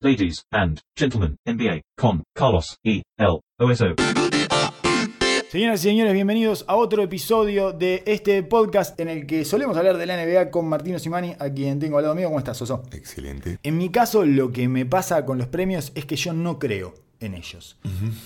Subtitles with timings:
[0.00, 3.02] Ladies and gentlemen, NBA con Carlos E.
[3.16, 3.40] L.
[3.58, 3.96] OSO.
[5.50, 9.96] Señoras y señores, bienvenidos a otro episodio de este podcast en el que solemos hablar
[9.96, 12.28] de la NBA con Martino Simani, a quien tengo al lado mío.
[12.28, 12.84] ¿Cómo estás, Soso?
[12.92, 13.58] Excelente.
[13.64, 16.94] En mi caso, lo que me pasa con los premios es que yo no creo
[17.18, 17.76] en ellos.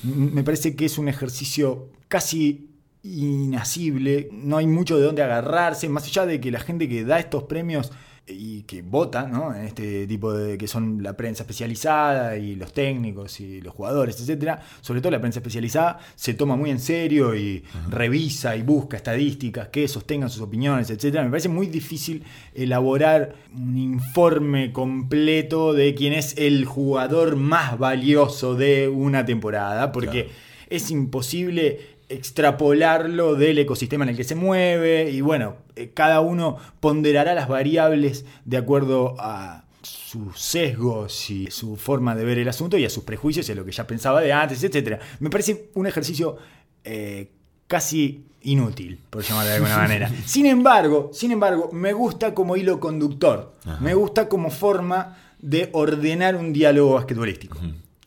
[0.02, 2.68] Me parece que es un ejercicio casi
[3.02, 7.18] inasible, no hay mucho de dónde agarrarse, más allá de que la gente que da
[7.18, 7.93] estos premios
[8.27, 9.52] y que vota, ¿no?
[9.54, 14.21] En este tipo de que son la prensa especializada y los técnicos y los jugadores,
[14.21, 18.96] etcétera, sobre todo la prensa especializada se toma muy en serio y revisa y busca
[18.96, 21.25] estadísticas que sostengan sus opiniones, etcétera.
[21.25, 22.22] Me parece muy difícil
[22.54, 30.25] elaborar un informe completo de quién es el jugador más valioso de una temporada, porque
[30.27, 30.39] Claro.
[30.71, 36.58] es imposible extrapolarlo del ecosistema en el que se mueve y bueno, eh, cada uno
[36.80, 42.77] ponderará las variables de acuerdo a sus sesgos y su forma de ver el asunto
[42.77, 45.00] y a sus prejuicios y a lo que ya pensaba de antes, etc.
[45.20, 46.36] Me parece un ejercicio
[46.84, 47.30] eh,
[47.66, 50.10] casi inútil, por llamarlo de alguna manera.
[50.27, 56.36] Sin embargo, sin embargo, me gusta como hilo conductor, me gusta como forma de ordenar
[56.36, 57.58] un diálogo basquetbolístico.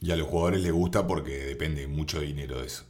[0.01, 2.83] Y a los jugadores les gusta porque depende mucho de dinero de eso.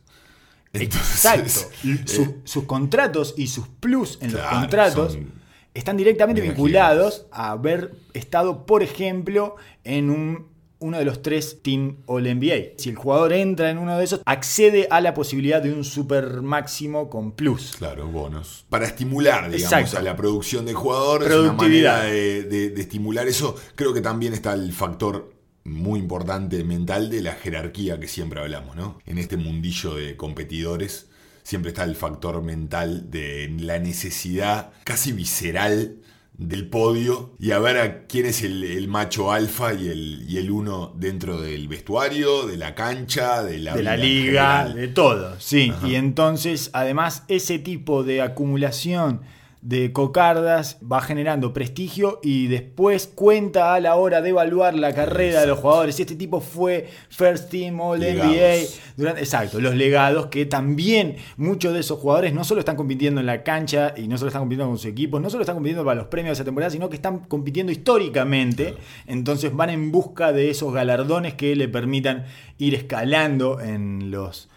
[0.84, 1.60] Exacto.
[1.86, 7.52] eh, Su- sus contratos y sus plus en los contratos son están directamente vinculados a
[7.52, 10.48] haber estado, por ejemplo, en un-
[10.80, 12.76] uno de los tres Team All NBA.
[12.78, 16.42] Si el jugador entra en uno de esos, accede a la posibilidad de un super
[16.42, 17.76] máximo con plus.
[17.78, 18.66] Claro, bonos.
[18.70, 19.98] Para estimular, digamos, Exacto.
[19.98, 21.24] a la producción del jugador.
[21.24, 21.98] Es una Productividad.
[22.04, 23.56] manera de, de- de estimular eso.
[23.76, 25.34] Creo que también está el factor
[25.66, 29.00] muy importante mental de la jerarquía que siempre hablamos, ¿no?
[29.06, 31.10] En este mundillo de competidores
[31.44, 35.98] siempre está el factor mental de la necesidad casi visceral
[36.38, 40.38] del podio y a ver a quién es el, el macho alfa y el, y
[40.38, 44.76] el uno dentro del vestuario, de la cancha, de la, de la liga, general.
[44.76, 45.72] de todo, sí.
[45.74, 45.88] Ajá.
[45.88, 49.22] Y entonces, además, ese tipo de acumulación
[49.66, 55.42] de cocardas va generando prestigio y después cuenta a la hora de evaluar la carrera
[55.42, 56.00] de los jugadores.
[56.00, 58.36] Este tipo fue First Team All Legados.
[58.36, 58.94] NBA.
[58.96, 63.26] Durante, exacto, los legados que también muchos de esos jugadores no solo están compitiendo en
[63.26, 65.96] la cancha y no solo están compitiendo con sus equipos, no solo están compitiendo para
[65.96, 68.76] los premios de esa temporada, sino que están compitiendo históricamente.
[69.08, 72.26] Entonces van en busca de esos galardones que le permitan
[72.60, 74.48] ir escalando en los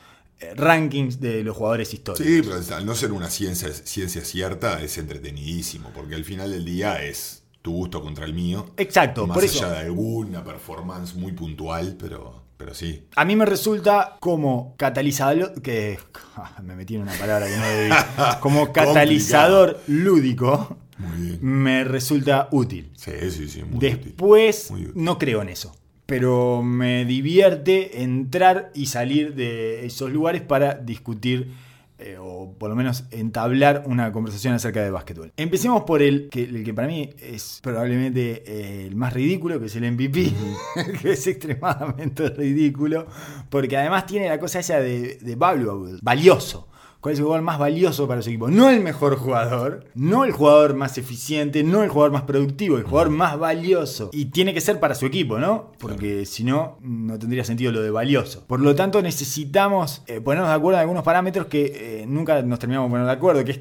[0.57, 2.27] rankings de los jugadores históricos.
[2.27, 6.65] Sí, pero al no ser una ciencia, ciencia cierta, es entretenidísimo, porque al final del
[6.65, 8.73] día es tu gusto contra el mío.
[8.77, 9.69] Exacto, Más por allá eso.
[9.71, 13.05] de alguna performance muy puntual, pero, pero sí.
[13.17, 15.99] A mí me resulta como catalizador, que
[16.63, 17.93] me metí en una palabra que no debí,
[18.41, 21.39] como catalizador lúdico, Muy bien.
[21.43, 22.93] me resulta útil.
[22.97, 23.81] Sí, sí, sí, muy útil.
[24.05, 24.93] Después Muy útil.
[25.05, 25.75] no creo en eso.
[26.09, 31.53] Pero me divierte entrar y salir de esos lugares para discutir
[31.99, 35.33] eh, o por lo menos entablar una conversación acerca de básquetbol.
[35.37, 39.67] Empecemos por el que, el que para mí es probablemente eh, el más ridículo, que
[39.67, 40.33] es el MVP,
[41.03, 43.07] que es extremadamente ridículo,
[43.51, 46.68] porque además tiene la cosa esa de, de valuable, valioso.
[47.01, 48.49] ¿Cuál es el jugador más valioso para su equipo?
[48.49, 52.83] No el mejor jugador, no el jugador más eficiente, no el jugador más productivo, el
[52.83, 54.11] jugador más valioso.
[54.13, 55.71] Y tiene que ser para su equipo, ¿no?
[55.79, 58.45] Porque si no, no tendría sentido lo de valioso.
[58.49, 62.59] Por lo tanto, necesitamos eh, ponernos de acuerdo en algunos parámetros que eh, nunca nos
[62.59, 63.61] terminamos de poner de acuerdo, que es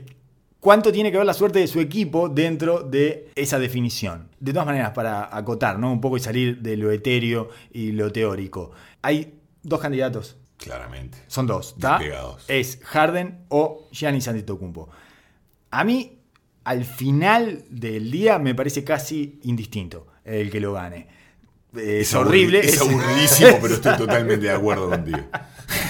[0.59, 4.29] cuánto tiene que ver la suerte de su equipo dentro de esa definición.
[4.39, 5.91] De todas maneras, para acotar, ¿no?
[5.91, 8.71] Un poco y salir de lo etéreo y lo teórico.
[9.03, 11.17] Hay dos candidatos Claramente.
[11.27, 11.75] son dos.
[12.47, 14.89] Es Harden o Giannis Antetokounmpo.
[15.71, 16.19] A mí,
[16.63, 21.07] al final del día, me parece casi indistinto el que lo gane.
[21.75, 22.59] Es, aburri- horrible.
[22.61, 25.19] Es, aburridísimo, pero estoy totalmente de acuerdo contigo.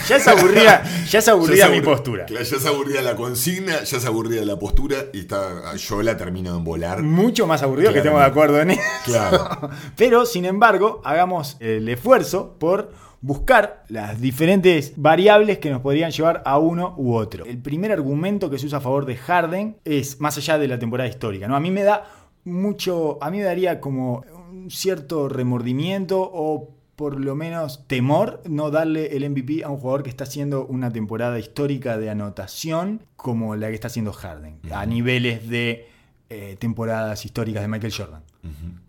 [0.09, 2.25] Ya es aburrida, ya es aburrida Ya se mi postura.
[2.29, 6.51] Ya se aburrida la consigna, ya se aburrida la postura y está, yo la termino
[6.51, 7.03] de embolar.
[7.03, 8.81] Mucho más aburrido que estemos de acuerdo en eso.
[9.05, 9.69] Claro.
[9.95, 12.91] Pero, sin embargo, hagamos el esfuerzo por
[13.21, 17.45] buscar las diferentes variables que nos podrían llevar a uno u otro.
[17.45, 20.79] El primer argumento que se usa a favor de Harden es más allá de la
[20.79, 21.47] temporada histórica.
[21.47, 21.55] ¿no?
[21.55, 22.05] A mí me da
[22.45, 28.71] mucho, a mí me daría como un cierto remordimiento o por lo menos temor no
[28.71, 33.55] darle el MVP a un jugador que está haciendo una temporada histórica de anotación como
[33.55, 35.87] la que está haciendo Harden, a niveles de
[36.29, 38.23] eh, temporadas históricas de Michael Jordan.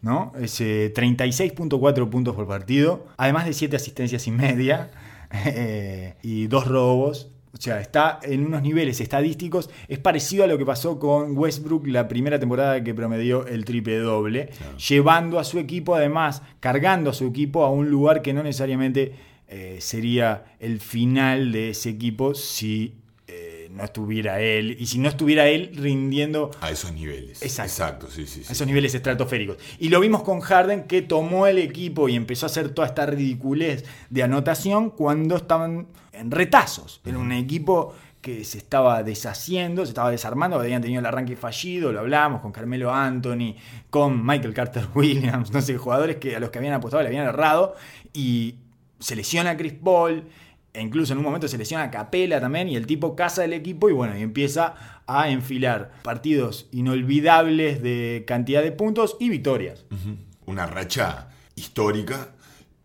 [0.03, 0.33] ¿No?
[0.41, 4.91] Es eh, 36.4 puntos por partido, además de 7 asistencias y media
[5.47, 7.31] eh, y dos robos.
[7.53, 9.71] O sea, está en unos niveles estadísticos.
[9.89, 13.99] Es parecido a lo que pasó con Westbrook la primera temporada que promedió el triple
[13.99, 14.51] doble,
[14.89, 19.15] llevando a su equipo, además, cargando a su equipo a un lugar que no necesariamente
[19.49, 22.98] eh, sería el final de ese equipo si
[23.79, 24.77] no estuviera él.
[24.79, 27.41] Y si no estuviera él rindiendo A esos niveles.
[27.43, 27.71] Exacto.
[27.71, 28.43] Exacto, sí, sí.
[28.43, 28.49] sí.
[28.49, 29.57] a esos niveles estratosféricos.
[29.79, 33.07] Y lo vimos con Harden que tomó el equipo y empezó a hacer toda esta
[33.07, 37.01] ridiculez de anotación cuando estaban en retazos.
[37.05, 41.93] Era un equipo que se estaba deshaciendo, se estaba desarmando, habían tenido el arranque fallido,
[41.93, 43.55] lo hablamos con Carmelo Anthony,
[43.91, 47.27] con Michael Carter Williams, no sé, jugadores que a los que habían apostado le habían
[47.27, 47.77] errado
[48.13, 48.57] y
[48.99, 50.25] se lesiona a Chris Paul,
[50.79, 53.91] e incluso en un momento se lesiona Capela también y el tipo casa el equipo
[53.91, 59.85] y bueno, y empieza a enfilar partidos inolvidables de cantidad de puntos y victorias.
[60.47, 62.29] Una racha histórica,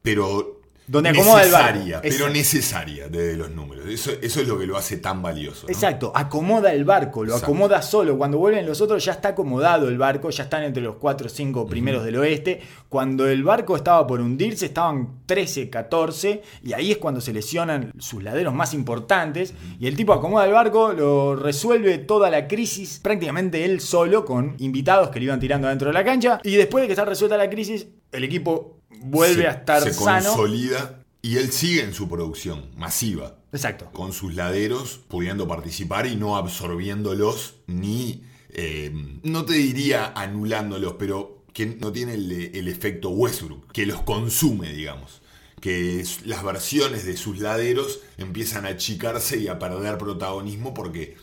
[0.02, 0.63] pero
[0.94, 1.68] Donde acomoda el barco.
[1.74, 2.34] necesaria, pero Exacto.
[2.34, 3.86] necesaria de los números.
[3.88, 5.68] Eso, eso es lo que lo hace tan valioso.
[5.68, 5.74] ¿no?
[5.74, 7.46] Exacto, acomoda el barco, lo Exacto.
[7.52, 8.18] acomoda solo.
[8.18, 11.30] Cuando vuelven los otros ya está acomodado el barco, ya están entre los 4 o
[11.30, 12.62] 5 primeros del oeste.
[12.88, 17.92] Cuando el barco estaba por hundirse estaban 13, 14 y ahí es cuando se lesionan
[18.00, 23.00] sus laderos más importantes y el tipo acomoda el barco, lo resuelve toda la crisis
[23.02, 26.84] prácticamente él solo con invitados que le iban tirando dentro de la cancha y después
[26.84, 30.30] de que está resuelta la crisis, el equipo vuelve Se- a estar se sano.
[30.30, 33.38] consolida y él sigue en su producción masiva.
[33.54, 33.92] Exacto.
[33.92, 38.92] con sus laderos pudiendo participar y no absorbiéndolos ni, eh,
[39.22, 44.74] no te diría anulándolos, pero que no tiene el, el efecto Westbrook, que los consume,
[44.74, 45.22] digamos.
[45.62, 51.16] Que las versiones de sus laderos empiezan a achicarse y a perder protagonismo porque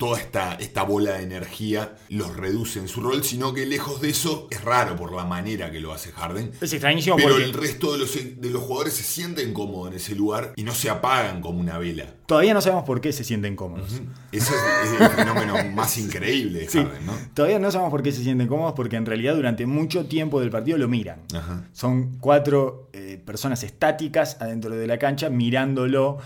[0.00, 4.08] toda esta, esta bola de energía los reduce en su rol, sino que lejos de
[4.08, 6.52] eso es raro por la manera que lo hace Harden.
[6.58, 9.96] Es extrañísimo Pero porque el resto de los, de los jugadores se sienten cómodos en
[9.98, 12.06] ese lugar y no se apagan como una vela.
[12.24, 13.92] todavía no sabemos por qué se sienten cómodos.
[14.32, 17.12] Eso es, es el fenómeno más increíble de Sí, Harden, ¿no?
[17.34, 20.48] Todavía no sabemos por qué se sienten cómodos porque en realidad durante mucho tiempo del
[20.48, 21.20] partido lo miran.
[21.34, 21.68] Ajá.
[21.74, 26.20] Son cuatro eh, personas estáticas adentro de la cancha mirándolo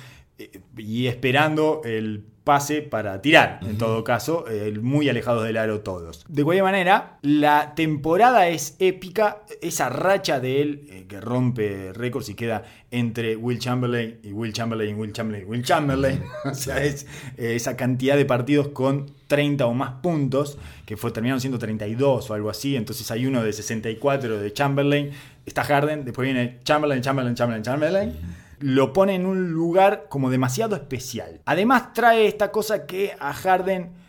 [0.77, 6.27] y esperando el pase para tirar, en todo caso, eh, muy alejados del aro todos.
[6.29, 12.29] De cualquier manera, la temporada es épica, esa racha de él eh, que rompe récords
[12.29, 17.07] y queda entre Will Chamberlain y Will Chamberlain, Will Chamberlain, Will Chamberlain, o sea, es
[17.39, 22.29] eh, esa cantidad de partidos con 30 o más puntos, que fue, terminaron siendo 32
[22.29, 25.13] o algo así, entonces hay uno de 64 de Chamberlain,
[25.47, 28.13] está Harden, después viene Chamberlain, Chamberlain, Chamberlain, Chamberlain,
[28.61, 31.41] lo pone en un lugar como demasiado especial.
[31.45, 34.05] Además trae esta cosa que a Harden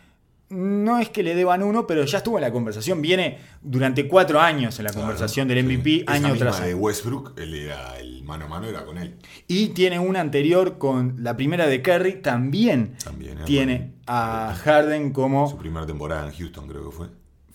[0.48, 4.40] no es que le deban uno, pero ya estuvo en la conversación, viene durante cuatro
[4.40, 6.04] años en la conversación del MVP, Sí.
[6.06, 6.76] Año tras de año.
[6.76, 9.16] Westbrook, él era el mano a mano era con él.
[9.48, 15.48] Y tiene una anterior con la primera de Kerry, también, También, tiene a Harden como
[15.50, 17.08] Su primera temporada en Houston creo que fue.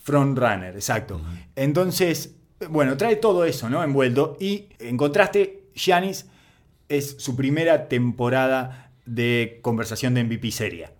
[0.03, 1.21] frontrunner, exacto.
[1.55, 2.35] Entonces,
[2.69, 3.83] bueno, trae todo eso, ¿no?
[3.83, 4.35] Envuelto.
[4.39, 6.25] Y en contraste, Giannis
[6.97, 10.93] es su primera temporada de conversación de MVP seria.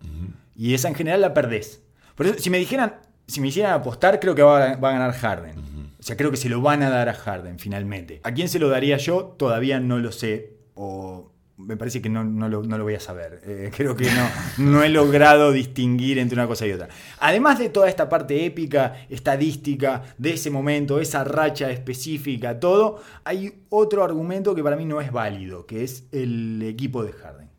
[0.56, 1.82] Y esa en general la perdés.
[2.16, 2.96] Por eso, si me dijeran,
[3.28, 5.58] si me hicieran apostar, creo que va a, va a ganar Harden.
[6.00, 8.22] O sea, creo que se lo van a dar a Harden finalmente.
[8.24, 9.36] ¿A quién se lo daría yo?
[9.38, 10.58] Todavía no lo sé.
[10.74, 11.31] O
[11.66, 13.42] me parece que no, no lo, no lo voy a saber.
[13.46, 16.90] Eh, creo que no, no he logrado distinguir entre una cosa y otra.
[17.20, 23.64] Además de toda esta parte épica, estadística, de ese momento, esa racha específica, todo, hay
[23.70, 27.50] otro argumento que para mí no es válido, que es el equipo de Harden.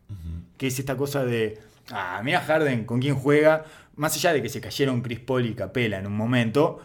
[0.57, 1.59] Que es esta cosa de,
[1.91, 3.65] ah, mira Harden, con quién juega,
[3.97, 6.81] más allá de que se cayeron Chris Paul y Capela en un momento,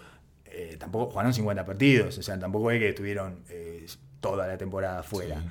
[0.46, 3.86] eh, tampoco jugaron 50 partidos, o sea, tampoco es que estuvieron eh,
[4.20, 5.42] toda la temporada fuera.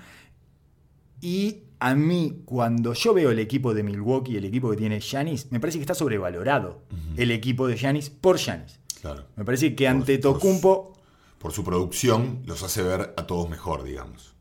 [1.20, 5.50] Y a mí, cuando yo veo el equipo de Milwaukee, el equipo que tiene Giannis,
[5.50, 6.82] me parece que está sobrevalorado
[7.16, 8.78] el equipo de Giannis por Giannis.
[9.00, 9.26] Claro.
[9.36, 10.92] Me parece que Por- ante por- Tocumpo
[11.38, 14.34] Por su producción los hace ver a todos mejor, digamos.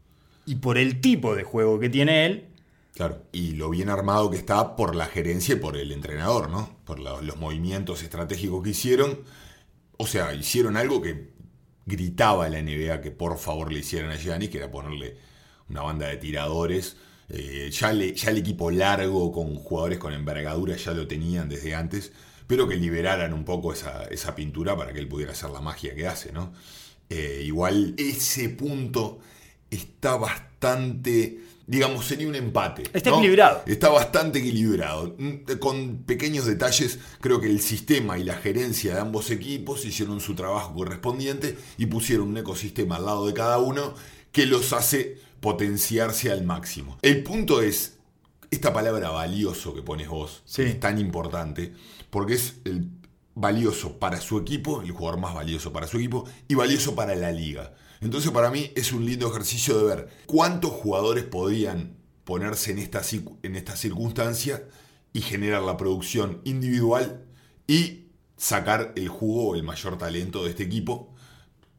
[0.48, 2.50] y por el tipo de juego que tiene él,
[2.94, 3.24] Claro.
[3.34, 6.77] Y lo bien armado que está por la gerencia y por el entrenador, ¿no?
[6.86, 9.20] Por la- los movimientos estratégicos que hicieron.
[9.98, 11.34] O sea, hicieron algo que
[11.86, 15.17] gritaba a la NBA que por favor le hicieran a Giannis, que era ponerle
[15.69, 16.98] una banda de tiradores.
[17.29, 21.74] Eh, ya, le- ya el equipo largo con jugadores con envergadura ya lo tenían desde
[21.74, 22.12] antes,
[22.45, 25.95] pero que liberaran un poco esa, esa pintura para que él pudiera hacer la magia
[25.95, 26.53] que hace, ¿no?
[27.10, 29.19] Eh, igual ese punto
[29.72, 32.84] está bastante, digamos, sería un empate.
[32.93, 33.17] Está ¿no?
[33.17, 33.63] equilibrado.
[33.65, 35.15] Está bastante equilibrado.
[35.17, 40.19] Mm, Con pequeños detalles, creo que el sistema y la gerencia de ambos equipos hicieron
[40.19, 43.95] su trabajo correspondiente y pusieron un ecosistema al lado de cada uno
[44.31, 46.98] que los hace potenciarse al máximo.
[47.04, 47.98] El punto es,
[48.50, 50.64] esta palabra valioso que pones vos Sí.
[50.64, 51.72] es tan importante
[52.10, 52.90] porque es el
[53.36, 57.32] valioso para su equipo, el jugador más valioso para su equipo y valioso para la
[57.32, 57.75] liga.
[58.02, 63.04] Entonces para mí es un lindo ejercicio de ver cuántos jugadores podrían ponerse en esta,
[63.44, 64.64] en esta circunstancia
[65.14, 67.24] y generar la producción individual
[67.68, 71.14] y sacar el jugo o el mayor talento de este equipo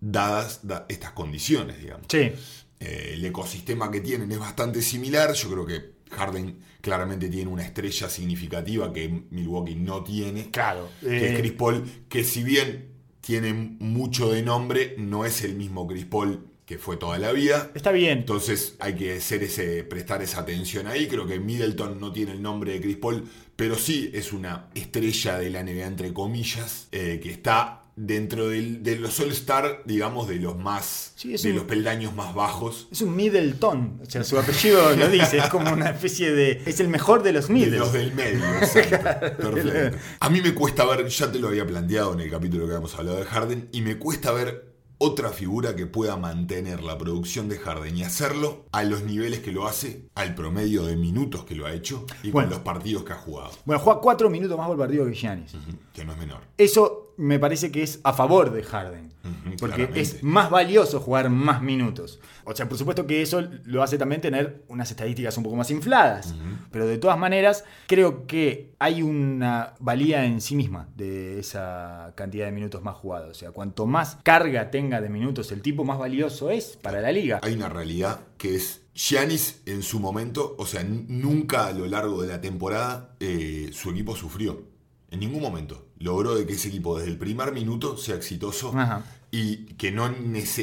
[0.00, 2.06] dadas da- estas condiciones, digamos.
[2.08, 2.30] Sí.
[2.80, 5.32] Eh, el ecosistema que tienen es bastante similar.
[5.32, 10.50] Yo creo que Harden claramente tiene una estrella significativa que Milwaukee no tiene.
[10.50, 10.88] Claro.
[11.00, 12.88] Que eh, es Chris Paul, que si bien
[13.20, 17.70] tiene mucho de nombre, no es el mismo Chris Paul que fue toda la vida.
[17.74, 18.18] está bien.
[18.18, 21.06] Entonces hay que hacer ese, prestar esa atención ahí.
[21.06, 25.38] Creo que Middleton no tiene el nombre de Chris Paul, pero sí es una estrella
[25.38, 30.36] de la NBA, entre comillas, eh, que está dentro del- de los All-Star, digamos, de
[30.36, 31.12] los más.
[31.16, 32.88] Sí, de un- los peldaños más bajos.
[32.92, 34.00] Es un Middleton.
[34.06, 35.38] O sea, su apellido lo dice.
[35.38, 36.62] Es como una especie de.
[36.66, 37.78] Es el mejor de los De Middle.
[37.78, 38.96] los del medio, exacto.
[39.50, 39.98] Perfecto.
[40.20, 42.94] A mí me cuesta ver, ya te lo había planteado en el capítulo que habíamos
[42.96, 47.58] hablado de Harden, y me cuesta ver otra figura que pueda mantener la producción de
[47.58, 51.66] Harden y hacerlo a los niveles que lo hace, al promedio de minutos que lo
[51.66, 52.48] ha hecho y Bueno.
[52.48, 55.52] con los partidos que ha jugado, Bueno, juega cuatro minutos más por partido que Giannis.
[55.92, 56.40] Que no es menor.
[56.56, 59.12] Eso me parece que es a favor de Harden.
[59.58, 60.00] Porque claramente.
[60.00, 62.20] es más valioso jugar más minutos.
[62.44, 65.70] O sea, por supuesto que eso lo hace también tener unas estadísticas un poco más
[65.70, 66.34] infladas.
[66.70, 72.46] Pero de todas maneras, creo que hay una valía en sí misma de esa cantidad
[72.46, 73.30] de minutos más jugados.
[73.30, 77.10] O sea, cuanto más carga tenga de minutos el tipo, más valioso es para la
[77.10, 77.40] liga.
[77.42, 82.22] Hay una realidad que es Giannis en su momento, o sea, nunca a lo largo
[82.22, 84.62] de la temporada eh, su equipo sufrió.
[85.10, 85.85] En ningún momento.
[85.98, 89.04] Logró de que ese equipo desde el primer minuto sea exitoso Ajá.
[89.30, 90.08] y que no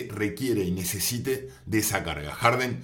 [0.09, 2.33] requiere y necesite de esa carga.
[2.33, 2.83] Harden,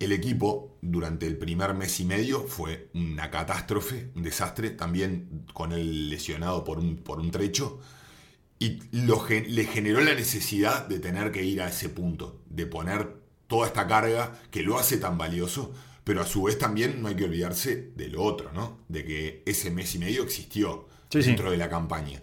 [0.00, 5.72] el equipo durante el primer mes y medio fue una catástrofe, un desastre, también con
[5.72, 7.80] él lesionado por un, por un trecho.
[8.58, 13.22] Y lo le generó la necesidad de tener que ir a ese punto, de poner
[13.46, 15.72] toda esta carga que lo hace tan valioso,
[16.02, 18.78] pero a su vez también no hay que olvidarse de lo otro, ¿no?
[18.88, 21.28] De que ese mes y medio existió Sí, sí.
[21.30, 22.20] dentro de la campaña.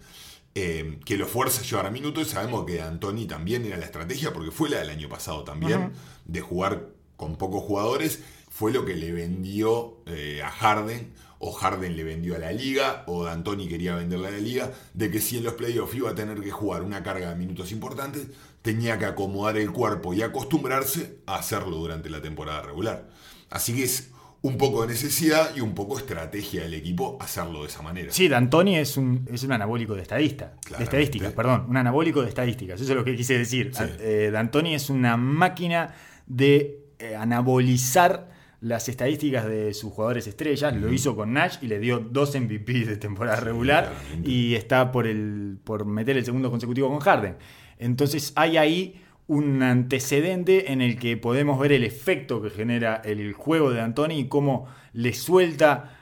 [0.54, 4.34] Eh, que lo fuerza a llevar a minutos, sabemos que Antoni también era la estrategia,
[4.34, 5.92] porque fue la del año pasado también,
[6.26, 11.96] de jugar con pocos jugadores, fue lo que le vendió eh, a Harden, o Harden
[11.96, 15.38] le vendió a la liga, o D'Antoni quería venderle a la liga, de que si
[15.38, 18.26] en los playoffs iba a tener que jugar una carga de minutos importantes,
[18.60, 23.08] tenía que acomodar el cuerpo y acostumbrarse a hacerlo durante la temporada regular.
[23.48, 24.11] Así que es
[24.42, 28.10] un poco de necesidad y un poco estrategia del equipo hacerlo de esa manera.
[28.10, 30.54] Sí, D'Antoni es un, es un anabólico de estadista.
[30.76, 31.66] De estadísticas, perdón.
[31.68, 32.80] Un anabólico de estadísticas.
[32.80, 33.70] Eso es lo que quise decir.
[33.72, 33.84] Sí.
[34.00, 35.94] Eh, D'Antoni es una máquina
[36.26, 38.30] de eh, anabolizar
[38.60, 40.74] las estadísticas de sus jugadores estrellas.
[40.74, 43.92] Lo hizo con Nash y le dio dos MVP de temporada regular.
[43.92, 44.30] claramente.
[44.30, 47.36] Y está por, el, por meter el segundo consecutivo con Harden.
[47.78, 53.32] Entonces hay ahí un antecedente en el que podemos ver el efecto que genera el
[53.32, 55.98] juego de Antoni y cómo le suelta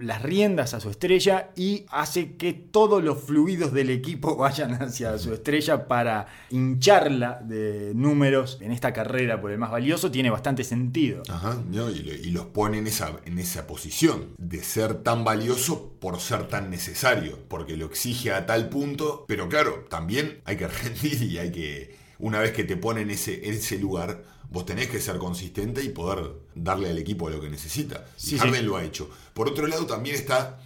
[0.00, 5.18] las riendas a su estrella y hace que todos los fluidos del equipo vayan hacia
[5.18, 10.64] su estrella para hincharla de números en esta carrera por el más valioso tiene bastante
[10.64, 11.22] sentido.
[11.28, 16.20] Ajá, y, y los pone en esa, en esa posición de ser tan valioso por
[16.20, 21.22] ser tan necesario, porque lo exige a tal punto, pero claro, también hay que rendir
[21.22, 25.00] y hay que, una vez que te pone en ese, ese lugar, vos tenés que
[25.00, 28.06] ser consistente y poder darle al equipo lo que necesita.
[28.16, 28.44] Sí, y sí.
[28.44, 29.10] Harden lo ha hecho.
[29.34, 30.60] Por otro lado, también está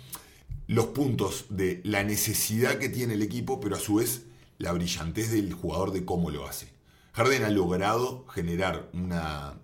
[0.67, 4.23] los puntos de la necesidad que tiene el equipo, pero a su vez
[4.59, 6.69] la brillantez del jugador de cómo lo hace.
[7.13, 9.55] Harden ha logrado generar una,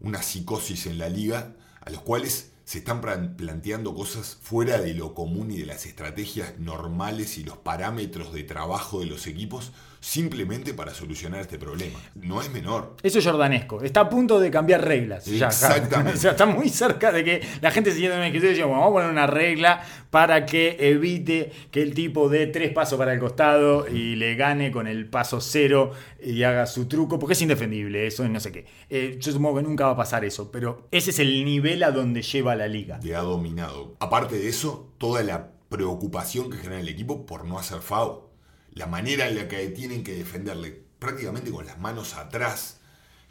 [0.00, 4.94] una psicosis en la liga a los cuales se están plan- planteando cosas fuera de
[4.94, 9.72] lo común y de las estrategias normales y los parámetros de trabajo de los equipos
[10.02, 11.98] simplemente para solucionar este problema.
[12.16, 12.96] No es menor.
[13.04, 13.82] Eso es jordanesco.
[13.82, 15.24] Está a punto de cambiar reglas.
[15.26, 16.14] ya, Exactamente.
[16.18, 18.54] o sea, está muy cerca de que la gente se sienta en un escritorio y
[18.54, 19.80] dice, bueno, vamos a poner una regla
[20.10, 24.72] para que evite que el tipo dé tres pasos para el costado y le gane
[24.72, 28.50] con el paso cero y haga su truco, porque es indefendible eso y no sé
[28.50, 28.66] qué.
[28.90, 31.92] Eh, yo supongo que nunca va a pasar eso, pero ese es el nivel a
[31.92, 32.98] donde lleva la liga.
[33.04, 33.94] Le ha dominado.
[34.00, 38.31] Aparte de eso, toda la preocupación que genera el equipo por no hacer FAO.
[38.74, 42.78] La manera en la que tienen que defenderle prácticamente con las manos atrás.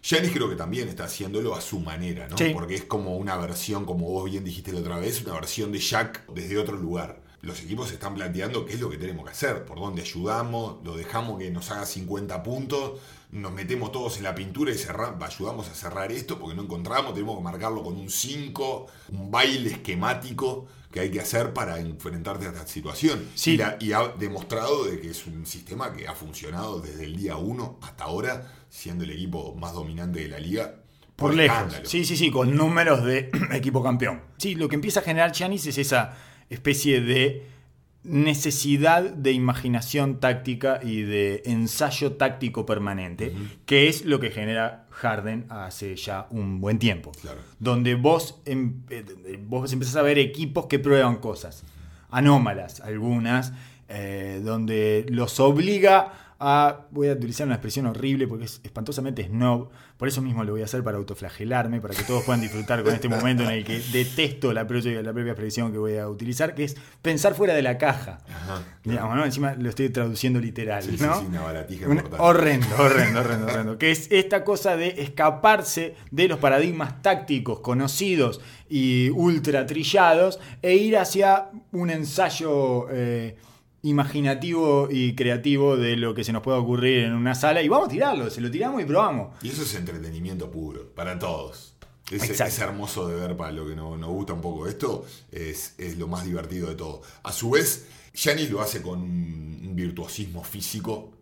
[0.04, 2.38] Giannis creo que también está haciéndolo a su manera, ¿no?
[2.38, 2.50] Sí.
[2.54, 5.80] Porque es como una versión, como vos bien dijiste la otra vez, una versión de
[5.80, 7.22] Jack desde otro lugar.
[7.44, 10.78] los equipos se están planteando qué es lo que tenemos que hacer, por dónde ayudamos,
[10.84, 13.00] lo dejamos que nos haga 50 puntos,
[13.32, 17.16] nos metemos todos en la pintura y cerra- ayudamos a cerrar esto porque no encontramos,
[17.16, 22.46] tenemos que marcarlo con un 5, un baile esquemático que hay que hacer para enfrentarte
[22.46, 23.24] a esta situación.
[23.36, 23.52] Sí.
[23.54, 27.16] Y, la- y ha demostrado de que es un sistema que ha funcionado desde el
[27.16, 30.76] día 1 hasta ahora, siendo el equipo más dominante de la liga.
[31.16, 31.56] Por lejos.
[31.58, 31.86] escándalo.
[31.90, 34.22] Sí, sí, sí, con números de equipo campeón.
[34.38, 36.18] Sí, lo que empieza a generar Giannis es esa
[36.50, 37.46] especie de
[38.04, 43.34] necesidad de imaginación táctica y de ensayo táctico permanente,
[43.66, 47.12] que es lo que genera Harden hace ya un buen tiempo.
[47.22, 47.40] Claro.
[47.60, 49.04] Donde vos, em- eh,
[49.48, 51.64] vos empezás a ver equipos que prueban cosas,
[52.12, 53.52] anómalas algunas,
[53.90, 59.70] eh, donde los obliga a, voy a utilizar una expresión horrible porque es espantosamente snob,
[59.98, 62.92] por eso mismo lo voy a hacer para autoflagelarme, para que todos puedan disfrutar con
[62.94, 66.56] este momento en el que detesto la propia, la propia expresión que voy a utilizar,
[66.56, 68.18] que es pensar fuera de la caja.
[68.28, 68.64] Ajá.
[68.84, 69.24] Digamos, ¿no?
[69.24, 71.20] Encima lo estoy traduciendo literal, Sí, ¿no?
[71.20, 71.86] sí, una baratija
[72.18, 73.78] horrendo, horrendo, horrendo, horrendo.
[73.78, 80.74] Que es esta cosa de escaparse de los paradigmas tácticos conocidos y ultra trillados e
[80.74, 83.36] ir hacia un ensayo eh,
[83.84, 87.88] imaginativo y creativo de lo que se nos pueda ocurrir en una sala y vamos
[87.88, 89.36] a tirarlo, se lo tiramos y probamos.
[89.44, 91.76] Y eso es entretenimiento puro, para todos.
[92.12, 95.98] Es, hermoso de ver para lo que no- nos gusta un poco esto, es, es
[95.98, 97.02] lo más divertido de todo.
[97.24, 101.14] A su vez, Giannis lo hace con un, un virtuosismo físico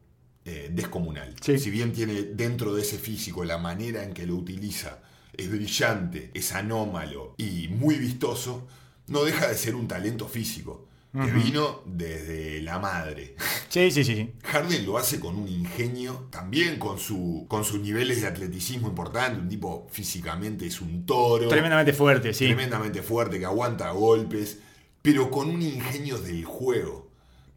[0.46, 1.36] eh, descomunal.
[1.42, 1.60] Sí.
[1.60, 5.00] Si bien tiene dentro de ese físico la manera en que lo utiliza,
[5.38, 8.68] es brillante, es anómalo y muy vistoso,
[9.08, 13.36] no deja de ser un talento físico que vino desde la madre.
[13.68, 14.34] Sí, sí, sí.
[14.44, 19.40] Harden lo hace con un ingenio, también con, su, con sus niveles de atleticismo importante.
[19.40, 22.46] Un tipo físicamente es un toro, Tremendamente fuerte, sí.
[22.46, 24.60] tremendamente fuerte, que aguanta golpes,
[25.02, 27.10] pero con un ingenio del juego.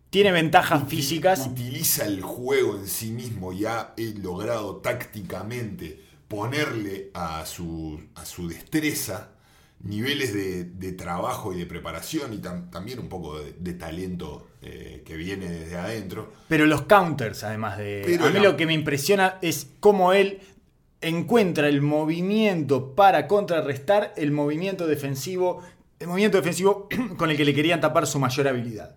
[0.09, 1.47] Tiene ventajas físicas.
[1.47, 8.25] Utiliza el juego en sí mismo y ha eh, logrado tácticamente ponerle a su, a
[8.25, 9.32] su destreza
[9.85, 14.47] niveles de, de trabajo y de preparación y tam- también un poco de, de talento
[14.63, 16.33] eh, que viene desde adentro.
[16.49, 18.03] Pero los counters, además de.
[18.05, 20.41] Pero a mí lo que me impresiona es cómo él
[21.01, 25.63] encuentra el movimiento para contrarrestar el movimiento defensivo.
[25.99, 28.97] El movimiento defensivo con el que le querían tapar su mayor habilidad.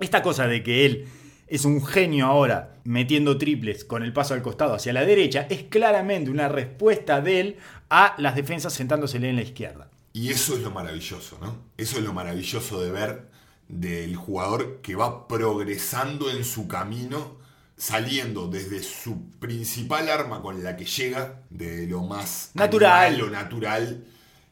[0.00, 1.06] Esta cosa de que él
[1.46, 5.64] es un genio ahora metiendo triples con el paso al costado hacia la derecha es
[5.64, 7.56] claramente una respuesta de él
[7.90, 9.90] a las defensas sentándosele en la izquierda.
[10.16, 11.56] Y eso es lo maravilloso, ¿no?
[11.76, 13.28] Eso es lo maravilloso de ver
[13.68, 17.36] del jugador que va progresando en su camino,
[17.76, 23.18] saliendo desde su principal arma con la que llega, de lo más Natural.
[23.18, 24.04] lo natural,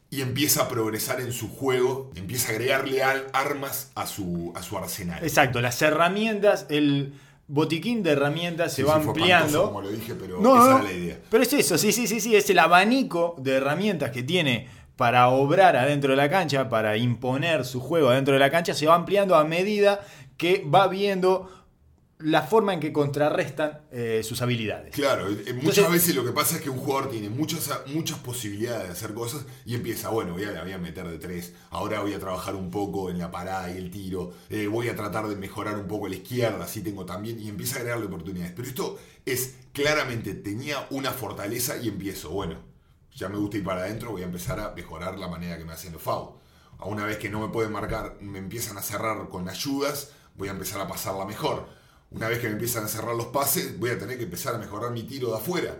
[0.09, 4.77] y empieza a progresar en su juego, empieza a agregarle armas a su, a su
[4.77, 5.23] arsenal.
[5.23, 7.13] Exacto, las herramientas, el
[7.47, 9.67] botiquín de herramientas se Sí, va sí, ampliando.
[9.67, 11.19] Como lo dije, pero No, esa no, era la idea.
[11.31, 15.27] Pero es eso, sí, sí, sí, sí, es el abanico de herramientas que tiene para
[15.29, 18.95] obrar adentro de la cancha, para imponer su juego adentro de la cancha, se va
[18.95, 20.01] ampliando a medida
[20.37, 21.49] que va viendo
[22.19, 24.95] la forma en que contrarrestan eh, sus habilidades.
[24.95, 28.87] Claro, eh, muchas veces lo que pasa es que un jugador tiene muchas, muchas posibilidades
[28.87, 31.99] de hacer cosas y empieza, bueno, voy a, la voy a meter de tres, ahora
[31.99, 35.27] voy a trabajar un poco en la parada y el tiro, eh, voy a tratar
[35.27, 38.53] de mejorar un poco la izquierda, así tengo también, y empieza a agregarle oportunidades.
[38.55, 42.72] Pero esto es claramente, tenía una fortaleza y empiezo, bueno,
[43.15, 45.73] ya me gusta ir para adentro, voy a empezar a mejorar la manera que me
[45.73, 46.37] hacen los FAU.
[46.79, 50.49] A una vez que no me pueden marcar, me empiezan a cerrar con ayudas, voy
[50.49, 51.67] a empezar a pasarla mejor.
[52.11, 54.57] Una vez que me empiezan a cerrar los pases, voy a tener que empezar a
[54.57, 55.79] mejorar mi tiro de afuera.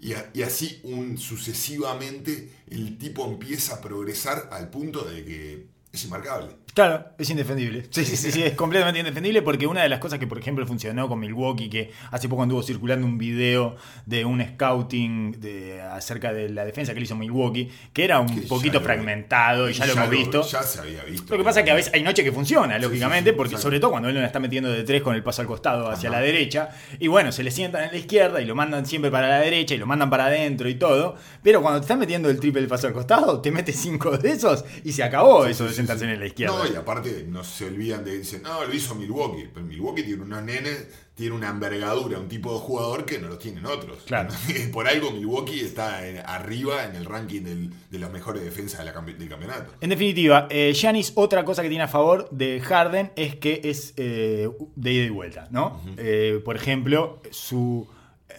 [0.00, 0.82] Y, así
[1.18, 6.48] sucesivamente el tipo empieza a progresar al punto de que es inmarcable.
[6.74, 7.86] Claro, es indefendible.
[7.90, 10.66] Sí, sí, sí, sí, es completamente indefendible porque una de las cosas que, por ejemplo,
[10.66, 13.76] funcionó con Milwaukee, que hace poco anduvo circulando un video
[14.06, 18.26] de un scouting de, acerca de la defensa que le hizo Milwaukee, que era un
[18.40, 20.42] Que poquito lo- fragmentado y ya, lo hemos visto.
[20.48, 21.32] Ya se había visto.
[21.32, 23.56] Lo que pasa es que a veces hay noches que funciona, lógicamente, sí, sí, porque
[23.56, 25.88] sobre todo cuando él no la está metiendo de tres con el paso al costado
[25.88, 26.18] hacia Ajá.
[26.18, 29.28] la derecha, y bueno, se le sientan en la izquierda y lo mandan siempre para
[29.28, 32.40] la derecha y lo mandan para adentro y todo, pero cuando te están metiendo el
[32.40, 35.72] triple del paso al costado, te metes cinco de esos y se acabó eso de
[35.86, 36.10] sentarse sí.
[36.12, 36.56] en la izquierda.
[36.64, 39.48] No, y aparte no se olvidan de dicen, no, lo hizo Milwaukee.
[39.52, 43.38] Pero Milwaukee tiene unos nenes, tiene una envergadura, un tipo de jugador que no los
[43.38, 43.98] tienen otros.
[44.06, 44.30] Claro.
[44.72, 48.84] Por algo Milwaukee está en- arriba en el ranking del- de las mejores defensas de
[48.86, 49.72] la campe- del campeonato.
[49.80, 53.94] En definitiva, eh, Giannis, otra cosa que tiene a favor de Harden es que es
[53.96, 55.80] eh, de ida y vuelta, ¿no?
[55.96, 57.86] Eh, por ejemplo, su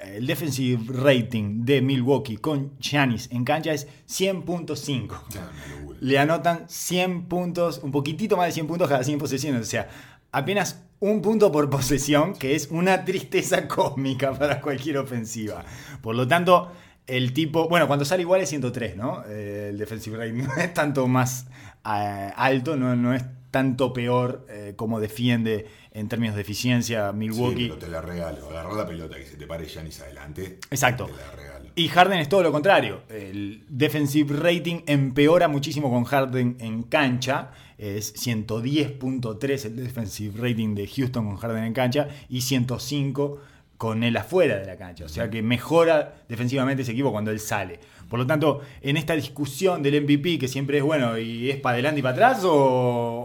[0.07, 5.29] el defensive rating de Milwaukee con Giannis en cancha es 100.5.
[5.29, 5.99] Ya, una locura.
[6.01, 9.61] Le anotan 100 puntos, un poquitito más de 100 puntos cada 100 posesiones.
[9.61, 9.89] O sea,
[10.31, 15.63] apenas un punto por posesión, que es una tristeza cósmica para cualquier ofensiva.
[16.01, 16.71] Por lo tanto,
[17.07, 19.23] el tipo, bueno, cuando sale igual es 103, ¿no?
[19.27, 21.45] Eh, el defensive rating no es tanto más
[21.85, 23.23] eh, alto, no, no es
[23.55, 27.67] tanto peor eh, como defiende en términos de eficiencia Sí, Milwaukee.
[27.69, 28.49] pero te la regalo.
[28.49, 30.59] Agarrar la pelota que se te pare Giannis adelante.
[30.69, 31.05] Exacto.
[31.05, 31.69] Te la regalo.
[31.73, 33.03] Y Harden es todo lo contrario.
[33.07, 37.51] El defensive rating empeora muchísimo con Harden en cancha.
[37.77, 43.39] Es 110.3 el defensive rating de Houston con Harden en cancha y 105
[43.77, 45.05] con él afuera de la cancha.
[45.05, 47.79] O sea que mejora defensivamente ese equipo cuando él sale.
[48.15, 51.73] Por lo tanto, en esta discusión del MVP, que siempre es bueno, ¿y es para
[51.73, 52.53] adelante y para atrás o,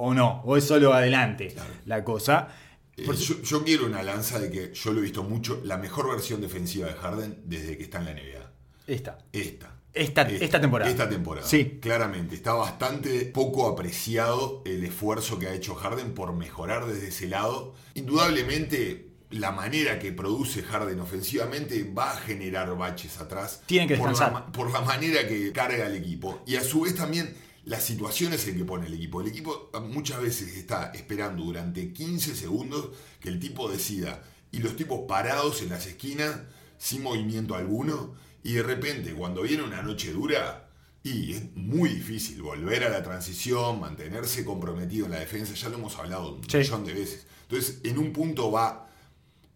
[0.03, 0.42] o no?
[0.44, 1.70] ¿O es solo adelante Claro.
[1.87, 2.48] la cosa?
[2.96, 5.61] Eh, Por- yo, yo quiero una lanza de que yo lo he visto mucho.
[5.62, 8.50] La mejor versión defensiva de Harden desde que está en la NBA.
[8.88, 9.18] Esta.
[9.33, 9.76] Esta.
[9.94, 10.90] Esta- esta temporada.
[10.90, 11.46] Esta temporada.
[11.46, 11.79] Sí.
[11.81, 12.35] Claramente.
[12.35, 17.74] Está bastante poco apreciado el esfuerzo que ha hecho Harden por mejorar desde ese lado.
[17.94, 23.62] Indudablemente, la manera que produce Harden ofensivamente va a generar baches atrás.
[23.66, 24.53] Tiene que por la descansar.
[24.53, 26.43] por la manera que carga el equipo.
[26.47, 29.21] Y a su vez también las situaciones en que pone el equipo.
[29.21, 32.88] El equipo muchas veces está esperando durante 15 segundos
[33.21, 34.23] que el tipo decida.
[34.51, 36.37] Y los tipos parados en las esquinas,
[36.79, 38.14] sin movimiento alguno.
[38.43, 40.66] Y de repente, cuando viene una noche dura,
[41.05, 45.55] y es muy difícil volver a la transición, mantenerse comprometido en la defensa.
[45.55, 46.57] Ya lo hemos hablado un Sí.
[46.59, 47.27] millón de veces.
[47.49, 48.89] Entonces, en un punto va,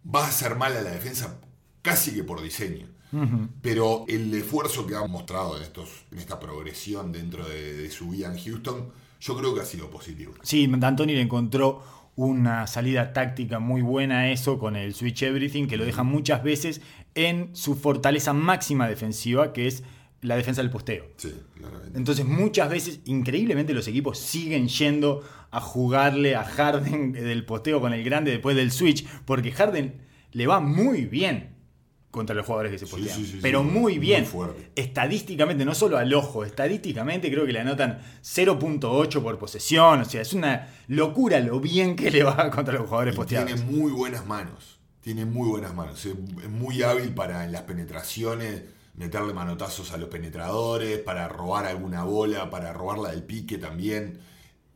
[0.04, 1.40] va a hacer mal a la defensa
[1.82, 2.88] casi que por diseño.
[3.62, 8.08] Pero el esfuerzo que ha mostrado en, estos, en esta progresión dentro de, de su
[8.08, 8.90] vida en Houston,
[9.20, 10.34] yo creo que ha sido positivo.
[10.42, 11.84] Sí, D'Antoni le encontró
[12.16, 16.42] una salida táctica muy buena a eso con el Switch Everything, que lo deja muchas
[16.42, 16.80] veces
[17.14, 19.84] en su fortaleza máxima defensiva, que es
[20.24, 21.06] la defensa del posteo.
[21.16, 21.98] Sí, claramente.
[21.98, 27.92] Entonces muchas veces, increíblemente, los equipos siguen yendo a jugarle a Harden del posteo con
[27.92, 30.00] el grande después del switch, porque Harden
[30.32, 31.54] le va muy bien
[32.10, 33.16] contra los jugadores que se postean.
[33.16, 34.24] sí, sí, pero sí, muy muy bien.
[34.76, 40.00] Estadísticamente, no solo al ojo, estadísticamente creo que le anotan 0.8 por posesión.
[40.00, 43.52] O sea, es una locura lo bien que le va contra los jugadores Y posteados.
[43.52, 44.78] tiene muy buenas manos.
[45.00, 46.06] Tiene muy buenas manos.
[46.06, 48.62] Es es muy hábil para en las penetraciones
[48.94, 54.20] meterle manotazos a los penetradores, para robar alguna bola, para robarla del pique también.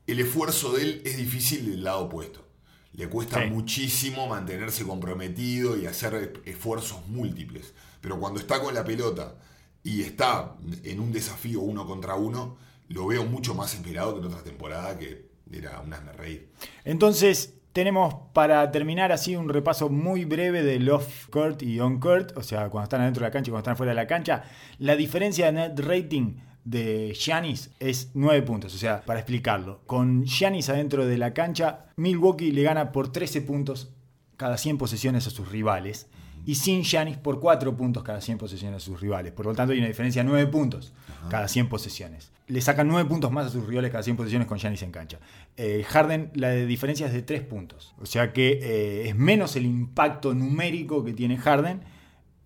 [0.07, 2.45] El esfuerzo de él es difícil del lado opuesto.
[2.93, 3.51] Le cuesta Sí.
[3.51, 7.75] muchísimo mantenerse comprometido y hacer esfuerzos múltiples.
[8.01, 9.37] Pero cuando está con la pelota
[9.85, 12.57] y está en un desafío uno contra uno,
[12.89, 16.51] lo veo mucho más esperado que en otra temporada que era un hazme reír.
[16.85, 22.69] Entonces, tenemos para terminar así un repaso muy breve del off-court y on-court, o sea,
[22.71, 24.43] cuando están adentro de la cancha y cuando están fuera de la cancha.
[24.81, 29.83] La diferencia de net rating de Giannis es 9 puntos, o sea, para explicarlo.
[29.87, 33.93] Con Giannis adentro de la cancha, Milwaukee le gana por 13 puntos
[34.37, 36.11] cada 100 posesiones a sus rivales.
[36.47, 39.33] Y sin Giannis por 4 puntos cada 100 posesiones a sus rivales.
[39.33, 40.93] Por lo tanto, hay una diferencia de 9 puntos
[41.31, 42.31] cada 100 posesiones.
[42.47, 45.19] Le sacan 9 puntos más a sus rivales cada 100 posesiones con Giannis en cancha.
[45.57, 47.95] Eh, Harden, la diferencia es de 3 puntos.
[48.01, 51.81] O sea que eh, es menos el impacto numérico que tiene Harden.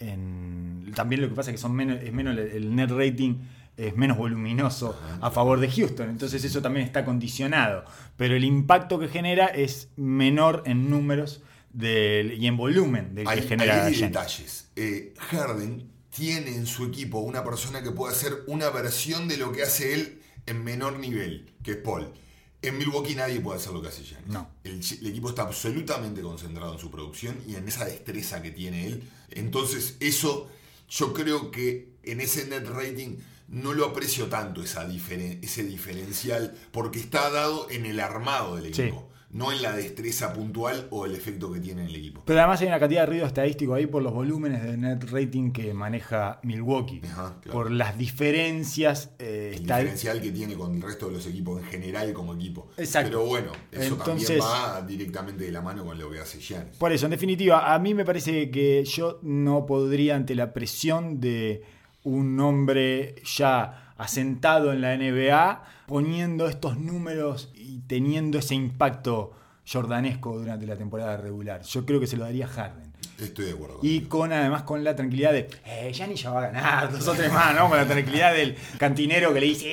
[0.00, 3.37] En- también lo que pasa es que son menos, es menos el net rating
[3.78, 6.11] es menos voluminoso a favor de Houston.
[6.11, 7.85] Entonces eso también está condicionado.
[8.16, 11.42] Pero el impacto que genera es menor en números
[11.73, 14.69] del- y en volumen del que Hay, genera hay detalles.
[14.77, 19.53] Eh, Harden tiene en su equipo una persona que puede hacer una versión de lo
[19.53, 22.13] que hace él en menor nivel, que es Paul.
[22.61, 24.29] En Milwaukee nadie puede hacer lo que hace Giannis.
[24.29, 24.49] No.
[24.63, 29.03] El, equipo está absolutamente concentrado en su producción y en esa destreza que tiene él.
[29.31, 30.49] Entonces, eso
[30.89, 33.17] yo creo que en ese net rating
[33.49, 38.73] no lo aprecio tanto esa diferen- ese diferencial porque está dado en el armado del
[38.75, 38.91] Sí.
[39.33, 42.23] No en la destreza puntual o el efecto que tiene en el equipo.
[42.25, 45.53] Pero además hay una cantidad de ruido estadístico ahí por los volúmenes de net rating
[45.53, 47.01] que maneja Milwaukee.
[47.05, 47.59] Ajá, claro.
[47.59, 51.68] Por las diferencias eh, el diferencial que tiene con el resto de los equipos en
[51.68, 52.68] general como equipo.
[52.77, 53.11] Exacto.
[53.11, 56.77] Pero bueno, eso Entonces- también va directamente de la mano con lo que hace Giannis.
[56.77, 61.21] Por eso, en definitiva, a mí me parece que yo no podría, ante la presión
[61.21, 61.62] de
[62.05, 69.33] un hombre ya asentado en la NBA, poniendo estos números y teniendo ese impacto
[69.70, 71.62] jordanesco durante la temporada regular.
[71.62, 72.92] Yo creo que se lo daría a Harden.
[73.18, 73.78] Estoy de acuerdo.
[73.83, 77.12] Y con además con la tranquilidad de, eh, Gianni ya va a ganar, dos o
[77.12, 77.68] tres más, ¿no?
[77.68, 79.66] Con la tranquilidad del cantinero que le dice,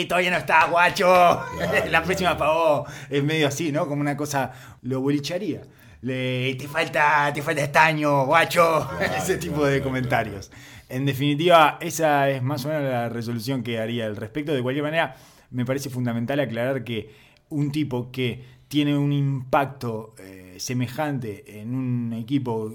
[0.00, 1.06] eh, todavía no está, guacho,
[1.90, 2.38] la próxima claro.
[2.38, 2.86] pagó.
[3.08, 3.86] Es medio así, ¿no?
[3.86, 4.50] Como una cosa,
[4.82, 5.62] lo bolicharía.
[6.02, 10.50] le- te falta, te falta estaño, guacho, ese tipo claro, de claro, comentarios.
[10.88, 14.52] En definitiva, esa es más o menos la resolución que haría al respecto.
[14.52, 15.16] De cualquier manera,
[15.50, 17.10] me parece fundamental aclarar que
[17.48, 22.72] un tipo que tiene un impacto eh, semejante en un equipo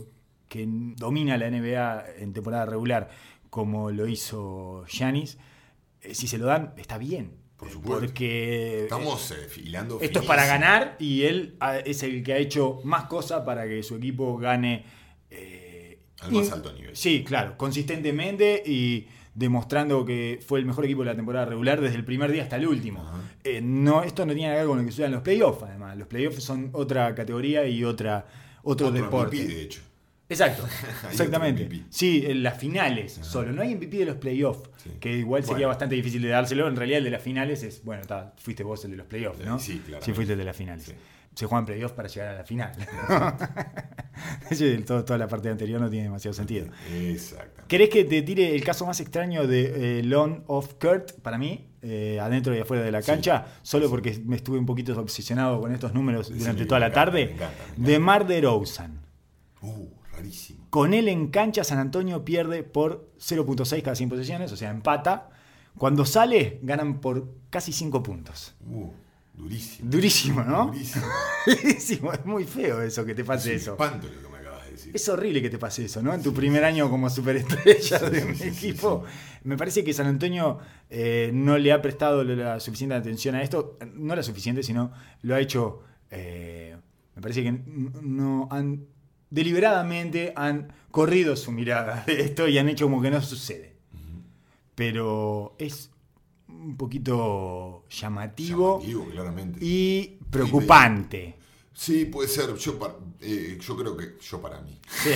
[0.47, 3.09] que domina la NBA en temporada regular,
[3.49, 5.37] como lo hizo Giannis,
[6.01, 7.39] eh, si se lo dan, está bien.
[7.55, 7.99] Por supuesto.
[7.99, 12.37] Porque Estamos eh, hilando esto es para ganar y él ah, es el que ha
[12.37, 14.83] hecho más cosas para que su equipo gane.
[16.21, 16.95] Al más alto nivel.
[16.95, 21.95] Sí, claro, consistentemente y demostrando que fue el mejor equipo de la temporada regular desde
[21.95, 23.09] el primer día hasta el último.
[23.43, 25.97] Eh, no, esto no tiene nada que ver con lo que sucede los playoffs, además.
[25.97, 28.25] Los playoffs son otra categoría y otra,
[28.63, 29.37] otro, Otro deporte.
[29.37, 29.81] MVP, de hecho.
[30.29, 30.65] Exacto,
[31.11, 31.67] exactamente.
[31.89, 33.51] Sí, en las finales solo.
[33.51, 34.89] No hay MVP de los playoffs, Sí.
[34.99, 35.67] que igual sería Bueno.
[35.69, 36.67] bastante difícil de dárselo.
[36.67, 39.43] En realidad, el de las finales es, bueno, está, fuiste vos el de los playoffs,
[39.45, 39.59] ¿no?
[39.59, 40.05] Sí, claramente.
[40.05, 40.85] Sí, fuiste el de las finales.
[40.85, 40.93] Sí.
[41.35, 42.71] Se juegan playoffs para llegar a la final.
[44.85, 46.67] Todo- toda la parte anterior no tiene demasiado sentido.
[46.93, 47.63] Exactamente.
[47.67, 51.67] ¿Querés que te tire el caso más extraño de eh, Lone of Kurt para mí?
[51.83, 53.07] eh, adentro y afuera de la Sí.
[53.07, 57.05] cancha, solo porque me estuve un poquito obsesionado con estos números durante toda la encanta,
[57.05, 57.25] tarde.
[57.25, 57.91] me encanta, me encanta.
[57.91, 58.99] De Mar de Rosen.
[59.63, 60.67] Uh, rarísimo.
[60.69, 65.29] Con él en cancha, San Antonio pierde por 0.6 cada 100 posesiones, o sea, empata.
[65.75, 68.53] Cuando sale, ganan por casi 5 puntos.
[68.69, 68.91] Uh,
[69.41, 69.89] durísimo.
[69.91, 70.67] Durísimo, ¿no?
[70.67, 71.05] Durísimo.
[71.45, 73.71] Durísimo, es muy feo eso que te Es pase un eso.
[73.71, 74.91] espanto lo que me acabas de decir.
[74.95, 76.13] Es horrible que te pase eso, ¿no?
[76.13, 79.03] En tu primer año como superestrella Sí, de un equipo.
[79.43, 83.77] Me parece que San Antonio eh, no le ha prestado la suficiente atención a esto.
[83.95, 84.91] No la suficiente, sino
[85.23, 85.81] lo ha hecho.
[86.11, 86.75] eh,
[87.15, 88.85] me parece que no han.
[89.29, 93.75] Deliberadamente han corrido su mirada de esto y han hecho como que no sucede.
[94.75, 95.90] Pero es
[96.51, 99.59] un poquito llamativo, Llamativo, claramente.
[99.61, 101.35] y preocupante.
[101.73, 102.53] Sí, puede ser.
[102.55, 104.77] Yo, par- eh, yo creo que yo para mí.
[104.87, 105.09] Sí.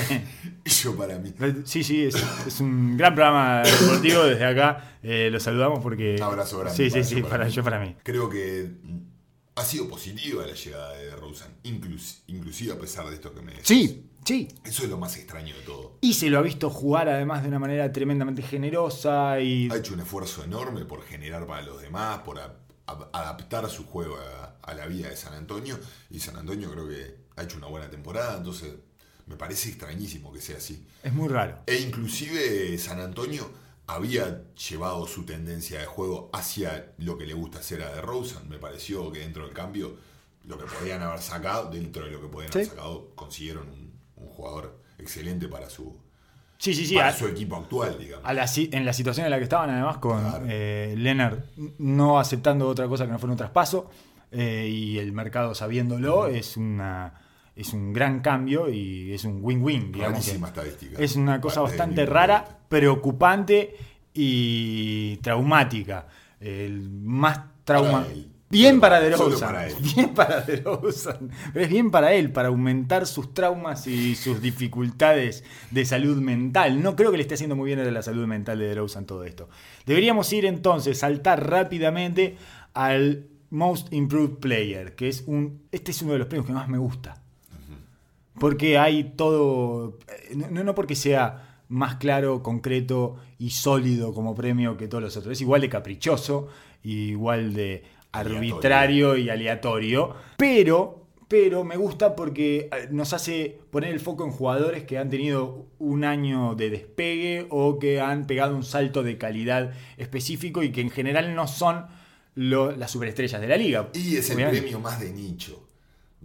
[0.83, 1.33] Yo para mí.
[1.65, 2.15] Sí, sí, es,
[2.47, 4.23] es un gran programa deportivo.
[4.23, 6.15] Desde acá eh, lo saludamos porque.
[6.15, 7.51] Un abrazo grande Sí, sí, para sí, yo, para para mí.
[7.51, 7.95] yo, para mí.
[8.03, 8.71] Creo que
[9.55, 11.47] ha sido positiva la llegada de Rosen.
[11.63, 13.67] Inclus- inclusive a pesar de esto que me decís.
[13.67, 14.47] Sí, sí.
[14.65, 15.97] Eso es lo más extraño de todo.
[16.01, 19.69] Y se lo ha visto jugar además de una manera tremendamente generosa y.
[19.71, 22.53] Ha hecho un esfuerzo enorme por generar para los demás, por a-
[22.87, 25.79] a- adaptar su juego a, a la vida de San Antonio.
[26.09, 28.73] Y San Antonio creo que ha hecho una buena temporada, entonces
[29.27, 30.85] me parece extrañísimo que sea así.
[31.01, 31.59] Es muy raro.
[31.65, 33.49] E inclusive San Antonio
[33.87, 38.49] había llevado su tendencia de juego hacia lo que le gusta hacer a DeRozan.
[38.49, 39.95] Me pareció que dentro del cambio,
[40.45, 42.59] lo que podían haber sacado, dentro de lo que podían Sí.
[42.59, 45.95] haber sacado, consiguieron un, un jugador excelente para su,
[46.57, 46.95] Sí, sí, sí.
[46.95, 48.25] para a- su equipo actual, digamos.
[48.27, 50.45] a la si- en la situación en la que estaban, además, con Claro.
[50.49, 51.39] eh, Leonard
[51.77, 53.89] no aceptando otra cosa que no fuera un traspaso
[54.31, 57.13] eh, y el mercado sabiéndolo, es una
[57.55, 61.01] es un gran cambio y es un win-win, estadística.
[61.01, 63.75] Es una cosa Parte bastante rara, preocupante
[64.13, 66.07] y traumática.
[66.39, 68.01] El más trauma.
[68.01, 68.31] Para él.
[68.49, 69.49] Bien para DeRozan.
[69.49, 69.73] para él.
[69.95, 71.31] Bien para DeRozan.
[71.51, 76.81] Pero es bien para él, para aumentar sus traumas y sus dificultades de salud mental.
[76.81, 79.23] No creo que le esté haciendo muy bien a la salud mental de DeRozan todo
[79.23, 79.49] esto.
[79.85, 82.37] Deberíamos ir entonces, saltar rápidamente
[82.73, 85.63] al Most Improved Player, que es un.
[85.71, 87.24] Este es uno de los premios que más me gusta.
[88.39, 89.97] Porque hay todo.
[90.29, 95.17] eh, No, no porque sea más claro, concreto y sólido como premio que todos los
[95.17, 95.33] otros.
[95.33, 96.47] Es igual de caprichoso,
[96.83, 98.37] igual de Aleatorio.
[98.53, 100.13] arbitrario y aleatorio.
[100.37, 105.09] Pero, pero me gusta porque eh, nos hace poner el foco en jugadores que han
[105.09, 110.71] tenido un año de despegue o que han pegado un salto de calidad específico y
[110.71, 111.85] que en general no son
[112.35, 113.89] lo- las superestrellas de la liga.
[113.93, 115.64] Y es el premio más de nicho.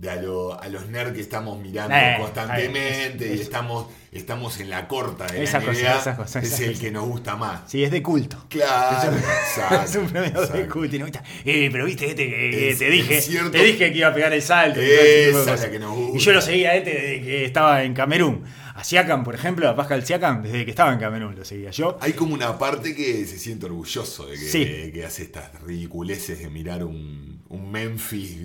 [0.01, 3.87] De a, lo- a los nerds que estamos mirando Eh, constantemente es- y es- estamos,
[4.11, 7.37] estamos en la corta de Esa la cosa, esa cosa, es el que nos gusta
[7.37, 7.71] más.
[7.71, 8.47] Sí, es de culto.
[8.49, 10.97] Claro, exacto, es un premio de culto.
[10.97, 13.51] y no está, Eh, pero viste este que, te dije, cierto.
[13.51, 14.81] te dije que iba a pegar el salto.
[14.83, 15.61] y todo ese tipo de Esa es cosas.
[15.61, 16.17] la que nos gusta.
[16.17, 18.45] Y yo lo seguía a este desde que estaba en Camerún.
[18.75, 21.99] A Siakam, por ejemplo, a Pascal Siakam, desde que estaba en Camerún lo seguía yo.
[22.01, 24.91] Hay como una parte que se siente orgulloso de que, Sí.
[24.95, 28.39] que hace estas ridiculeces de mirar un, un Memphis,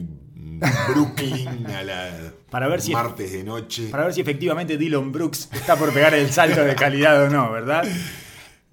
[0.90, 2.12] Brooklyn a la
[2.50, 3.90] Para ver si- martes de noche.
[3.90, 7.52] Para ver si efectivamente Dylan Brooks está por pegar el salto de calidad o no,
[7.52, 7.84] ¿verdad?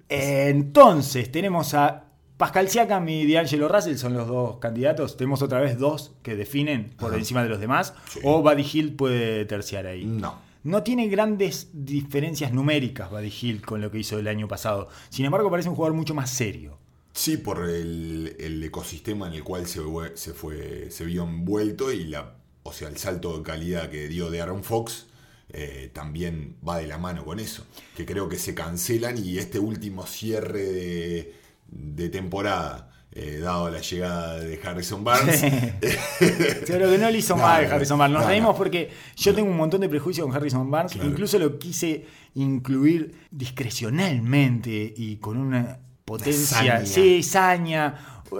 [0.09, 2.05] Entonces, tenemos a
[2.37, 5.17] Pascal Siakam y D'Angelo Russell, son los dos candidatos.
[5.17, 7.17] Tenemos otra vez dos que definen por Ajá.
[7.19, 7.93] encima de los demás.
[8.09, 8.19] Sí.
[8.23, 10.05] O Buddy Hill puede terciar ahí.
[10.05, 10.35] No.
[10.63, 14.87] No tiene grandes diferencias numéricas Buddy Hill con lo que hizo el año pasado.
[15.09, 16.77] Sin embargo, parece un jugador mucho más serio.
[17.13, 19.81] Sí, por el, el ecosistema en el cual se,
[20.15, 24.31] se fue, se vio envuelto y la o sea, el salto de calidad que dio
[24.31, 25.05] de Aaron Fox,
[25.49, 27.65] eh, también va de la mano con eso.
[27.95, 31.35] Que creo que se cancelan y este último cierre de,
[31.67, 35.41] de temporada, eh, dado la llegada de Harrison Barnes.
[36.67, 38.15] Pero que no le hizo No, mal Harrison Barnes.
[38.15, 38.57] Nos no, reímos no.
[38.57, 40.93] porque yo tengo un montón de prejuicios con Harrison Barnes.
[40.93, 41.09] Claro.
[41.09, 46.85] Incluso lo quise incluir discrecionalmente y con una potencia, saña.
[46.85, 47.95] sí, saña,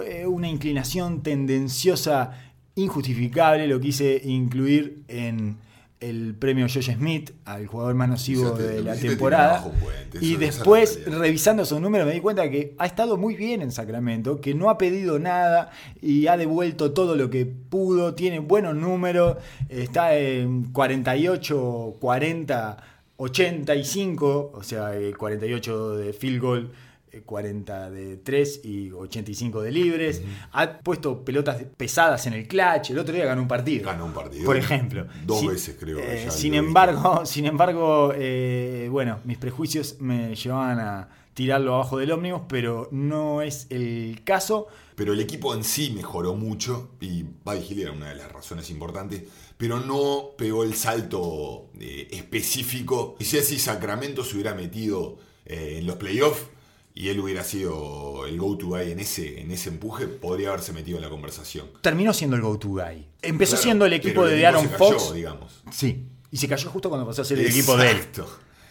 [0.06, 2.32] eh, una inclinación tendenciosa
[2.74, 3.66] injustificable.
[3.66, 5.58] Lo quise incluir en
[6.00, 9.62] el premio Josh Smith al jugador más nocivo de la hiciste temporada.
[9.62, 13.72] puente, Y después, revisando sus números, me di cuenta que ha estado muy bien en
[13.72, 15.70] Sacramento, que no ha pedido nada
[16.02, 22.76] y ha devuelto todo lo que pudo, tiene buenos números, está en 48, 40,
[23.16, 26.72] 85, o sea, eh, 48 de field goal.
[27.18, 30.22] Eh, 40 de 3 y 85 de libres.
[30.52, 32.90] Ha puesto pelotas pesadas en el clutch.
[32.90, 33.86] El otro día ganó un partido.
[33.86, 34.44] Ganó un partido.
[34.44, 35.06] Por ejemplo.
[35.26, 35.98] Dos Sin- veces creo.
[35.98, 42.12] eh, sin embargo, sin embargo, eh, bueno, mis prejuicios me llevaban a tirarlo abajo del
[42.12, 44.68] ómnibus, pero no es el caso.
[44.94, 48.70] Pero el equipo en sí mejoró mucho y Buddy Hill era una de las razones
[48.70, 49.24] importantes,
[49.56, 53.16] pero no pegó el salto eh, específico.
[53.18, 56.46] Y si así Sacramento se hubiera metido eh, en los playoffs
[56.94, 60.96] y él hubiera sido el go-to guy en ese, en ese empuje, podría haberse metido
[60.98, 61.66] en la conversación.
[61.80, 63.06] Terminó siendo el go-to guy.
[63.20, 65.14] Empezó Claro, siendo el equipo de equipo Aaron se cayó, Fox.
[65.14, 65.62] digamos.
[65.72, 66.06] Sí.
[66.30, 67.96] Y se cayó justo cuando pasó a ser el equipo de él.
[67.96, 68.28] Exacto,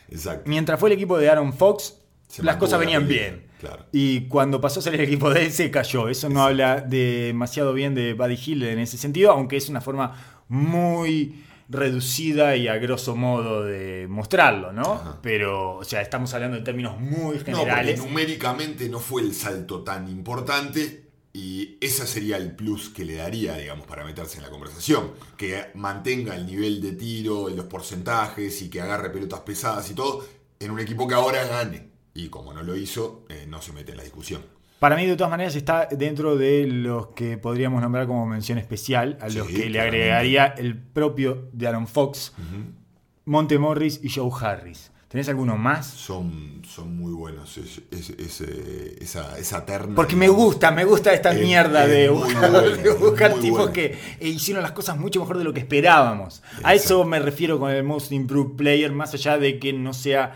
[0.09, 0.43] Exacto.
[0.49, 3.47] Mientras fue el equipo de Aaron Fox, Se las cosas venían bien.
[3.59, 3.85] claro.
[3.91, 6.07] Y cuando pasó a ser el equipo de él, se cayó.
[6.09, 10.43] Eso no habla demasiado bien de Buddy Hill en ese sentido, aunque es una forma
[10.47, 14.93] muy reducida y a grosso modo de mostrarlo, ¿no?
[14.93, 15.19] Ajá.
[15.21, 17.99] Pero, o sea, estamos hablando en términos muy No, porque generales.
[17.99, 23.57] numéricamente no fue el salto tan importante y ese sería el plus que le daría,
[23.57, 25.11] digamos, para meterse en la conversación.
[25.35, 30.23] Que mantenga el nivel de tiro, los porcentajes y que agarre pelotas pesadas y todo
[30.59, 31.89] en un equipo que ahora gane.
[32.13, 34.43] Y como no lo hizo, eh, no se mete en la discusión.
[34.83, 39.17] Para mí, de todas maneras, está dentro de los que podríamos nombrar como mención especial,
[39.21, 42.33] a los Sí, que le agregaría el propio de Aaron Fox,
[43.23, 44.91] Monte Morris y Joe Harris.
[45.07, 45.87] ¿Tenés alguno más?
[45.87, 49.95] Son, son muy buenos es- es- ese- esa, esa terna.
[49.95, 53.57] Porque me gusta, me gusta esta Es- mierda de buscar, bueno, de buscar muy tipos
[53.59, 53.71] bueno.
[53.73, 53.85] que
[54.19, 56.43] eh, hicieron las cosas mucho mejor de lo que esperábamos.
[56.61, 60.33] A eso me refiero con el Most Improved Player, más allá de que no sea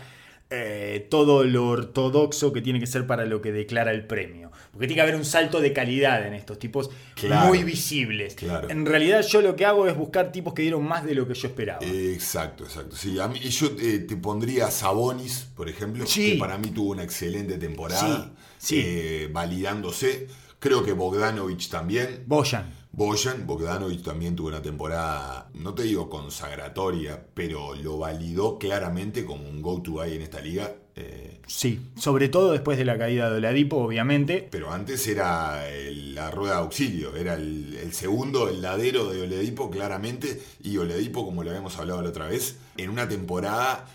[0.50, 4.50] eh, todo lo ortodoxo que tiene que ser para lo que declara el premio.
[4.72, 7.48] Porque tiene que haber un salto de calidad en estos tipos Claro.
[7.48, 8.34] muy visibles.
[8.34, 8.70] Claro.
[8.70, 11.34] En realidad yo lo que hago es buscar tipos que dieron más de lo que
[11.34, 11.80] yo esperaba.
[11.84, 12.96] Exacto, exacto.
[12.96, 16.32] Sí, a mí, yo eh, te pondría a Sabonis, por ejemplo, Sí.
[16.32, 18.82] que para mí tuvo una excelente temporada, Sí, sí.
[18.84, 20.28] eh, validándose.
[20.58, 22.24] Creo que Bogdanovich también.
[22.26, 22.76] Boyan.
[22.90, 29.48] Bojan, Bogdanovich también tuvo una temporada, no te digo consagratoria, pero lo validó claramente como
[29.48, 30.74] un go-to guy en esta liga.
[30.96, 34.48] eh, Sí, sobre todo después de la caída de Oladipo, obviamente.
[34.50, 39.22] pero antes era el- la rueda de auxilio, era el, el segundo, el ladero de
[39.22, 43.86] Oledipo claramente, y Oledipo, como lo habíamos hablado la otra vez, en una temporada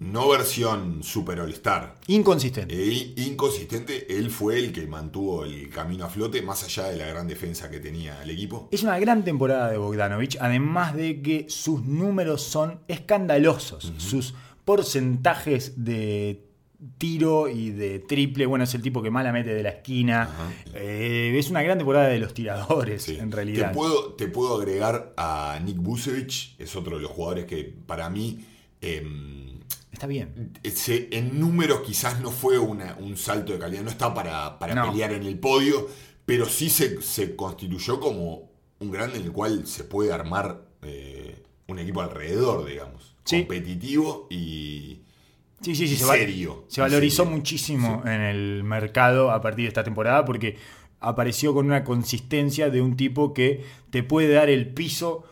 [0.00, 2.74] no versión Super All-Star, Inconsistente.
[2.74, 7.06] e inconsistente, él fue el que mantuvo el camino a flote, más allá de la
[7.08, 8.68] gran defensa que tenía el equipo.
[8.70, 13.92] Es una gran temporada de Bogdanovich, además de que sus números son escandalosos.
[13.96, 14.34] Sus
[14.64, 16.44] porcentajes de
[16.96, 20.30] tiro y de triple, bueno, es el tipo que más la mete de la esquina.
[20.74, 23.16] Eh, es una gran temporada de los tiradores, Sí.
[23.18, 23.70] en realidad.
[23.70, 28.08] Te puedo, te puedo agregar a Nick Vucevic, es otro de los jugadores que para
[28.10, 28.38] mí...
[28.80, 29.47] em,
[29.98, 30.52] Está bien.
[30.62, 34.74] ese- en números quizás no fue una- un salto de calidad, no está para, para
[34.76, 34.90] No.
[34.90, 35.88] pelear en el podio,
[36.24, 41.42] pero sí se, se constituyó como un grande en el cual se puede armar eh,
[41.66, 43.16] un equipo alrededor, digamos.
[43.24, 43.38] Sí.
[43.40, 45.00] Competitivo y,
[45.62, 45.94] Sí, sí, sí.
[45.94, 46.64] y se, serio.
[46.68, 47.36] se y valorizó serio.
[47.36, 50.56] muchísimo en el mercado a partir de esta temporada porque
[51.00, 55.24] apareció con una consistencia de un tipo que te puede dar el piso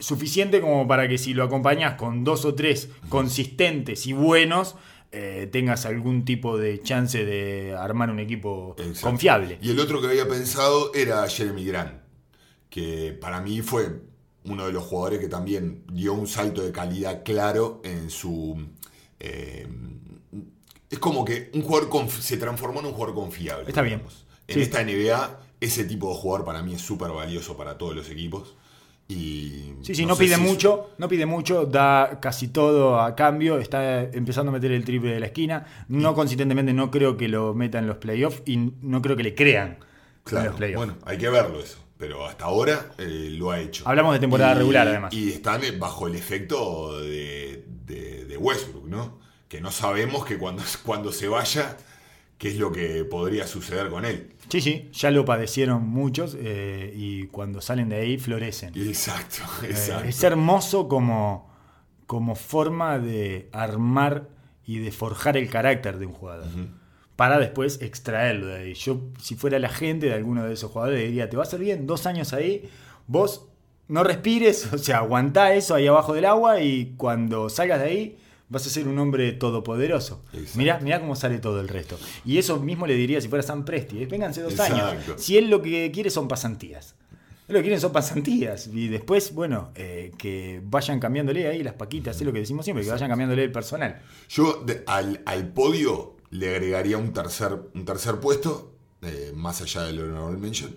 [0.00, 4.76] suficiente como para que si lo acompañas con dos o tres consistentes y buenos,
[5.12, 9.00] eh, tengas algún tipo de chance de armar un equipo Exacto.
[9.08, 9.58] confiable.
[9.62, 11.94] Y el otro que había pensado era Jeremy Grant,
[12.70, 14.02] que para mí fue
[14.44, 18.56] uno de los jugadores que también dio un salto de calidad claro en su...
[19.20, 19.66] eh,
[20.90, 23.64] es como que un jugador se transformó en un jugador confiable.
[23.68, 23.98] Está bien.
[23.98, 24.24] digamos.
[24.46, 24.60] En Sí.
[24.62, 28.56] esta NBA, ese tipo de jugador para mí es súper valioso para todos los equipos.
[29.08, 33.58] Y Sí, sí, no, pide si- mucho, no pide mucho, da casi todo a cambio,
[33.58, 37.54] está empezando a meter el triple de la esquina, no consistentemente no creo que lo
[37.54, 39.78] meta en los playoffs y no creo que le crean
[40.30, 40.76] en los playoffs.
[40.76, 41.78] bueno, hay que verlo eso.
[41.96, 43.82] pero hasta ahora eh, lo ha hecho.
[43.88, 45.12] Hablamos de temporada Y- regular, además.
[45.14, 49.18] Y están eh, bajo el efecto de, de- de Westbrook, ¿no?
[49.48, 51.76] Que no sabemos que cuando, cuando se vaya,
[52.36, 54.28] qué es lo que podría suceder con él.
[54.48, 58.72] Sí, sí, ya lo padecieron muchos eh, y cuando salen de ahí florecen.
[58.76, 60.08] Exacto, Eh, exacto.
[60.08, 61.50] es hermoso como,
[62.06, 64.28] como forma de armar
[64.64, 66.48] y de forjar el carácter de un jugador.
[67.16, 68.74] Para después extraerlo de ahí.
[68.74, 71.58] Yo, si fuera la gente de alguno de esos jugadores, diría: Te va a hacer
[71.58, 72.68] bien dos años ahí,
[73.08, 73.48] vos
[73.88, 78.18] no respires, o sea, aguantá eso ahí abajo del agua y cuando salgas de ahí.
[78.50, 80.22] Vas a ser un hombre todopoderoso.
[80.32, 80.58] Exacto.
[80.58, 81.98] Mirá, mirá cómo sale todo el resto.
[82.24, 84.02] Y eso mismo le diría si fuera San Presti.
[84.02, 84.74] eh, Vénganse dos Exacto.
[84.86, 85.04] años.
[85.18, 86.94] Si él lo que quiere son pasantías.
[87.46, 88.68] Él lo que quieren son pasantías.
[88.72, 92.84] Y después, bueno, eh, que vayan cambiándole ahí las paquitas, es lo que decimos siempre,
[92.84, 94.00] que vayan cambiándole el personal.
[94.30, 98.72] Yo de- al, al podio le agregaría un tercer, un tercer puesto,
[99.02, 100.74] eh, más allá del honorable mention,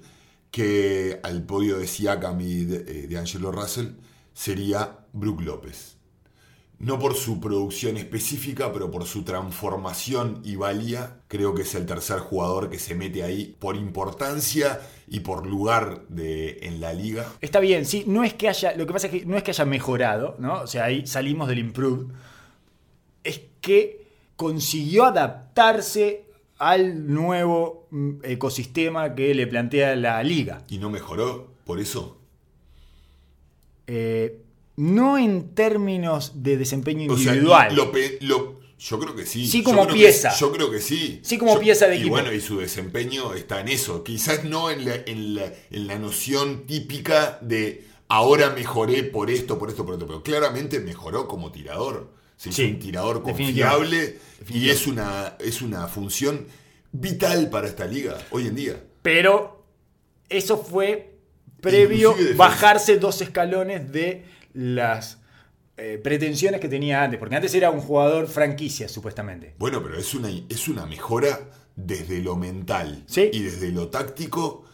[0.49, 3.87] que al podio de Siakam y de, eh, de Angelo Russell
[4.33, 5.97] sería Brook López.
[6.81, 11.85] No por su producción específica, pero por su transformación y valía, creo que es el
[11.85, 17.27] tercer jugador que se mete ahí por importancia y por lugar de, en la liga.
[17.39, 19.51] Está bien, sí, no es que haya, lo que pasa es que no es que
[19.51, 20.61] haya mejorado, ¿no?
[20.61, 22.07] O sea, ahí salimos del improved.
[23.23, 26.25] Es que consiguió adaptarse
[26.57, 30.63] al nuevo mm, ecosistema que le plantea la liga.
[30.67, 32.17] Y no mejoró por eso.
[33.85, 34.41] Eh,
[34.77, 37.75] no en términos de desempeño O sea, individual.
[37.75, 39.45] lo pe- lo- yo creo que sí.
[39.47, 40.35] Sí Yo como que- pieza.
[40.39, 41.19] yo creo que sí.
[41.23, 42.15] Sí como Yo- pieza de y equipo.
[42.15, 44.03] bueno, y su desempeño está en eso.
[44.03, 49.59] Quizás no en la, en la, en la noción típica de ahora mejoré por esto,
[49.59, 50.07] por esto, por esto.
[50.07, 52.11] Pero claramente mejoró como tirador.
[52.37, 54.17] Se hizo Sí, un tirador confiable
[54.49, 56.47] y es una, es una función
[56.91, 58.83] vital para esta liga hoy en día.
[59.03, 59.63] Pero
[60.27, 61.19] eso fue
[61.61, 65.19] previo bajarse dos escalones de las
[65.77, 67.19] eh, pretensiones que tenía antes.
[67.19, 69.55] Porque antes era un jugador franquicia, supuestamente.
[69.57, 71.39] Bueno, pero es una, es una mejora
[71.75, 73.29] desde lo mental Sí.
[73.33, 74.65] y desde lo táctico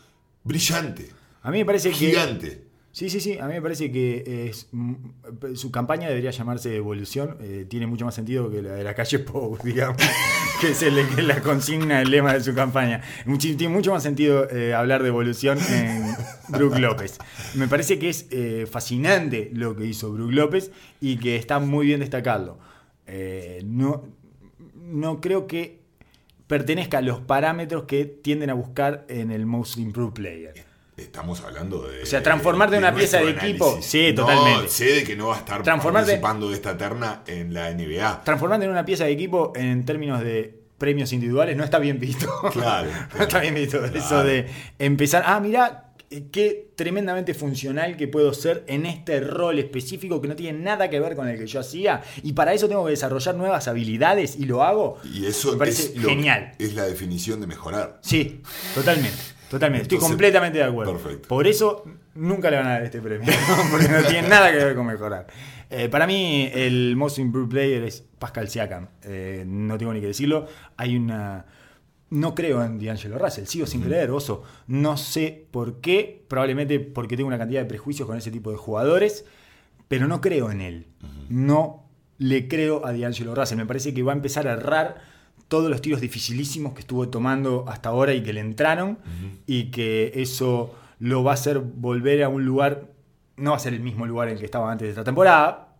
[0.43, 1.09] brillante,
[1.43, 1.95] A mí me parece que...
[1.95, 2.63] gigante.
[2.91, 3.37] Sí, sí, sí.
[3.37, 4.95] A mí me parece que es, mm,
[5.53, 7.37] su campaña debería llamarse Evolución.
[7.41, 9.97] Eh, tiene mucho más sentido que la de la calle Pou, digamos,
[10.59, 13.03] que es el, que la consigna, el lema de su campaña.
[13.27, 16.15] Muchi- tiene mucho más sentido eh, hablar de evolución en
[16.49, 17.17] Brook López.
[17.55, 20.71] Me parece que es eh, fascinante lo que hizo Brook López
[21.01, 22.57] y que está muy bien destacarlo.
[23.05, 24.03] Eh, no,
[24.75, 25.79] no creo que
[26.47, 30.65] pertenezca a los parámetros que tienden a buscar en el Most Improved Player.
[30.95, 32.01] Estamos hablando de.
[32.01, 34.69] O sea, transformarte en una pieza de equipo, sí, No, totalmente.
[34.69, 38.23] sé de que no va a estar participando de esta terna en la NBA.
[38.23, 42.27] transformarte en una pieza de equipo en términos de premios individuales no está bien visto.
[42.51, 42.89] Claro.
[43.15, 44.47] no está bien visto eso de
[44.79, 45.86] empezar, ah, mira
[46.31, 50.99] qué tremendamente funcional que puedo ser en este rol específico que no tiene nada que
[50.99, 54.45] ver con el que yo hacía y para eso tengo que desarrollar nuevas habilidades y
[54.45, 54.97] lo hago.
[55.13, 56.53] Y eso Me parece es, genial.
[56.59, 57.99] es la definición de mejorar.
[58.01, 58.41] Sí,
[58.73, 59.17] totalmente.
[59.49, 60.91] Totalmente, estoy completamente de acuerdo.
[60.91, 61.27] perfecto.
[61.29, 61.85] Por eso
[62.15, 63.31] nunca le van a dar este premio,
[63.71, 65.27] porque no tiene nada que ver con mejorar.
[65.69, 68.87] Eh, para mí, el Most Improved Player es Pascal Siakam.
[69.03, 70.47] Eh, no tengo ni que decirlo.
[70.75, 71.45] Hay una.
[72.09, 74.43] No creo en D'Angelo Russell, sigo sin creer, oso.
[74.67, 78.57] No sé por qué, probablemente porque tengo una cantidad de prejuicios con ese tipo de
[78.57, 79.25] jugadores,
[79.87, 80.87] pero no creo en él.
[81.29, 81.83] No
[82.17, 83.57] le creo a D'Angelo Russell.
[83.57, 85.01] Me parece que va a empezar a errar
[85.47, 88.99] todos los tiros dificilísimos que estuvo tomando hasta ahora y que le entraron,
[89.45, 92.91] y que eso lo va a hacer volver a un lugar,
[93.37, 95.75] no va a ser el mismo lugar en el que estaba antes de esta temporada,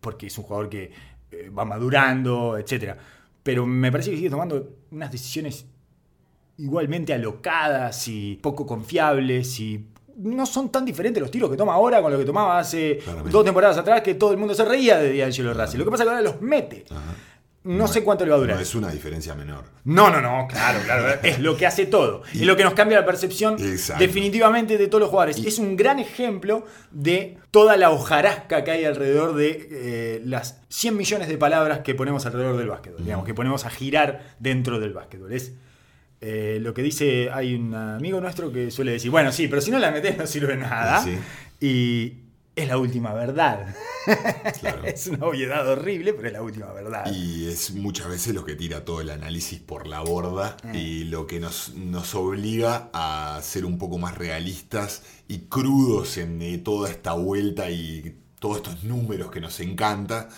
[0.00, 0.92] porque es un jugador que
[1.30, 2.96] eh, va madurando, etc.
[3.42, 5.64] Pero me parece que sigue tomando unas decisiones
[6.58, 9.86] igualmente alocadas y poco confiables y
[10.16, 13.30] no son tan diferentes los tiros que toma ahora con lo que tomaba hace Claramente.
[13.32, 15.78] dos temporadas atrás que todo el mundo se reía de D'Angelo Russell.
[15.78, 16.84] Lo que pasa es que ahora los mete.
[16.90, 17.14] Ajá.
[17.68, 18.56] No, sé cuánto le va a durar.
[18.56, 19.64] No es una diferencia menor.
[19.84, 21.20] No, no, no, claro, claro.
[21.22, 22.22] Es lo que hace todo.
[22.32, 24.02] Es lo que nos cambia la percepción Exacto.
[24.02, 25.38] definitivamente de todos los jugadores.
[25.38, 30.96] Es un gran ejemplo de toda la hojarasca que hay alrededor de eh, las 100
[30.96, 33.04] millones de palabras que ponemos alrededor del básquetbol.
[33.04, 35.32] Digamos, que ponemos a girar dentro del básquetbol.
[35.32, 35.52] Es
[36.20, 39.70] eh, lo que dice, hay un amigo nuestro que suele decir, bueno, sí, pero si
[39.70, 41.02] no la metes no sirve nada.
[41.02, 41.18] Sí.
[41.60, 42.27] Y
[42.62, 43.74] es la última verdad.
[44.60, 44.82] Claro.
[44.84, 47.12] es una obviedad horrible, pero es la última verdad.
[47.12, 50.74] Y es muchas veces lo que tira todo el análisis por la borda Mm.
[50.74, 56.40] y lo que nos, nos obliga a ser un poco más realistas y crudos en
[56.42, 60.28] eh, toda esta vuelta y todos estos números que nos encanta.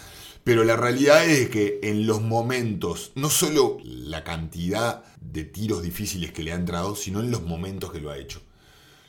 [0.42, 6.32] Pero la realidad es que en los momentos, no solo la cantidad de tiros difíciles
[6.32, 8.40] que le ha entrado, sino en los momentos que lo ha hecho.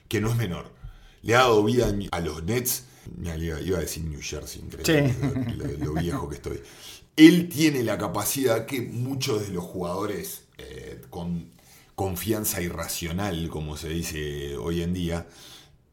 [0.07, 0.71] que no es menor.
[1.21, 2.83] Le ha dado vida a los Nets.
[3.17, 5.57] Mira, iba, a decir New Jersey, increíble, Sí.
[5.79, 6.61] lo, lo viejo que estoy.
[7.15, 11.49] Él tiene la capacidad que muchos de los jugadores eh, con
[11.95, 15.27] confianza irracional, como se dice hoy en día,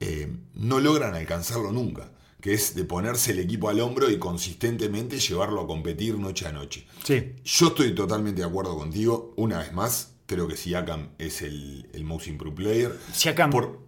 [0.00, 5.18] eh, no logran alcanzarlo nunca, que es de ponerse el equipo al hombro y consistentemente
[5.18, 6.86] llevarlo a competir noche a noche.
[7.04, 7.32] Sí.
[7.44, 12.04] Yo estoy totalmente de acuerdo contigo, una vez más, creo que Siakam es el, el
[12.04, 12.96] most improved player.
[13.12, 13.80] Siakam Por-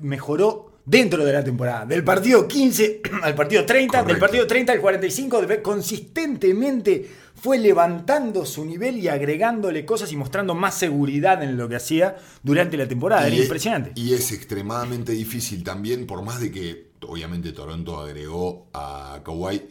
[0.00, 1.86] mejoró dentro de la temporada.
[1.86, 8.44] Del partido 15 al partido 30, del partido 30 al 45, de- consistentemente fue levantando
[8.46, 12.86] su nivel y agregándole cosas y mostrando más seguridad en lo que hacía durante la
[12.86, 13.26] temporada.
[13.26, 13.92] Era y es- impresionante.
[14.00, 19.62] Y es extremadamente difícil también, por más de que obviamente Toronto agregó a Kawhi,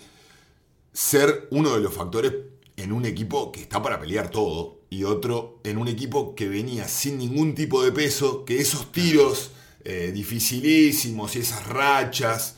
[0.93, 2.33] ser uno de los factores
[2.75, 6.87] en un equipo que está para pelear todo y otro en un equipo que venía
[6.87, 9.51] sin ningún tipo de peso, que esos tiros
[9.85, 12.57] eh, dificilísimos y esas rachas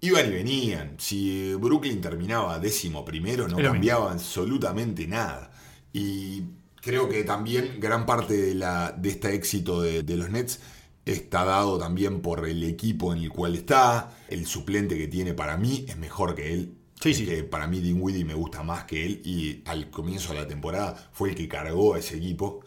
[0.00, 0.96] iban y venían.
[0.98, 3.62] Si Brooklyn terminaba décimo primero, no mismo.
[3.62, 5.50] cambiaba absolutamente nada.
[5.92, 6.42] Y
[6.80, 10.60] creo que también gran parte de, la, de este éxito de, de los Nets
[11.04, 14.16] está dado también por el equipo en el cual está.
[14.28, 16.74] El suplente que tiene para mí es mejor que él.
[17.00, 17.26] Sí, Es sí.
[17.26, 21.10] que para mí Dinwiddie me gusta más que él y al comienzo de la temporada
[21.12, 22.60] fue el que cargó a ese equipo.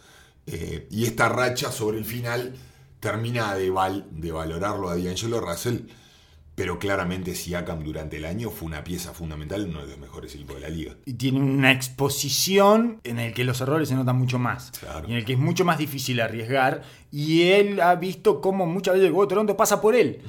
[0.47, 2.55] Eh, y esta racha sobre el final
[2.99, 5.79] termina de, val- de valorarlo a D'Angelo Russell,
[6.55, 10.33] pero claramente Siakam durante el año fue una pieza fundamental en uno de los mejores
[10.35, 10.95] equipos de la liga.
[11.05, 14.71] Y tiene una exposición en el que los errores se notan mucho más.
[14.79, 15.05] Claro.
[15.07, 16.83] Y en el que es mucho más difícil arriesgar.
[17.11, 20.21] Y él ha visto cómo muchas veces el juego de Toronto pasa por él.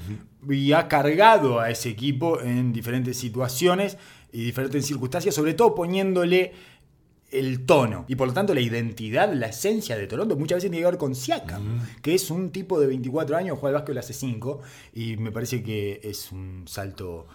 [0.50, 3.96] Y ha cargado a ese equipo en diferentes situaciones
[4.32, 6.52] y diferentes circunstancias, sobre todo poniéndole
[7.38, 8.04] el tono.
[8.08, 10.98] Y por lo tanto la identidad, la esencia de Toronto muchas veces tiene que ver
[10.98, 14.62] con Siakam, que es un tipo de 24 años, juega al básquetbol hace 5
[14.94, 17.26] y me parece que es un salto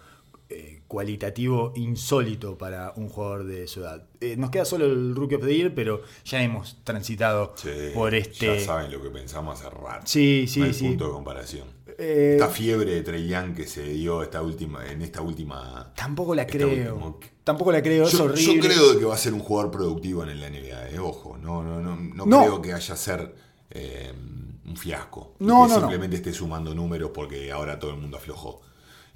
[0.51, 4.03] eh, cualitativo insólito para un jugador de su edad.
[4.19, 8.13] Eh, nos queda solo el Rookie of the Year, pero ya hemos transitado Sí, por
[8.13, 8.57] este...
[8.59, 10.05] Ya saben lo que pensamos hace rato.
[10.05, 10.87] Sí, sí, no hay sí.
[10.87, 11.67] punto de comparación.
[11.97, 15.91] Eh, Esta fiebre de Trey Young que se dio esta última, en esta última.
[15.95, 16.67] tampoco la creo.
[16.95, 18.67] última- Tampoco la creo, es Yo, yo horrible.
[18.69, 21.81] creo que va a ser un jugador productivo en la NBA, eh, ojo, no, no,
[21.81, 22.39] no, no, No.
[22.41, 23.33] creo que haya a ser
[24.65, 25.33] un fiasco.
[25.39, 25.79] y No, que no, no.
[25.79, 28.61] simplemente esté sumando números porque ahora todo el mundo aflojó.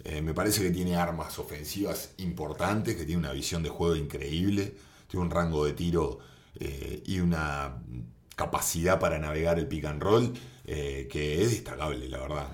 [0.04, 4.76] Eh, me parece que tiene armas ofensivas importantes, que tiene una visión de juego increíble,
[5.08, 6.20] tiene un rango de tiro
[6.60, 7.78] eh, y una
[8.36, 10.34] capacidad para navegar el pick and roll
[10.66, 12.48] eh, que es destacable, la verdad.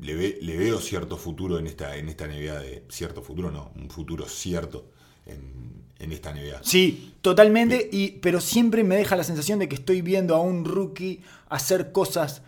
[0.00, 2.84] Le, ve- le veo cierto futuro en esta, en esta de.
[2.88, 4.90] Cierto futuro, no, un futuro cierto
[5.26, 6.60] en, en esta NBA.
[6.62, 10.64] Sí, totalmente, y, pero siempre me deja la sensación de que estoy viendo a un
[10.64, 12.42] rookie hacer cosas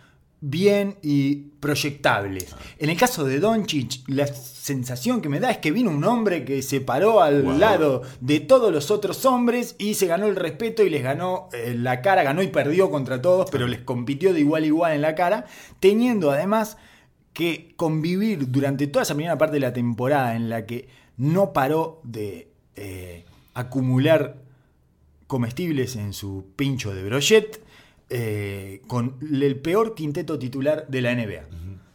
[0.45, 2.53] bien y proyectables.
[2.77, 6.43] En el caso de Doncic, la sensación que me da es que vino un hombre
[6.43, 7.57] que se paró al Wow.
[7.57, 11.73] lado de todos los otros hombres y se ganó el respeto y les ganó eh,
[11.77, 15.01] la cara, ganó y perdió contra todos, pero les compitió de igual a igual en
[15.01, 15.45] la cara,
[15.79, 16.75] teniendo además
[17.31, 22.01] que convivir durante toda esa primera parte de la temporada en la que no paró
[22.03, 23.23] de eh,
[23.53, 24.35] acumular
[25.27, 27.62] comestibles en su pincho de brochet
[28.15, 31.47] eh, con el peor quinteto titular de la NBA.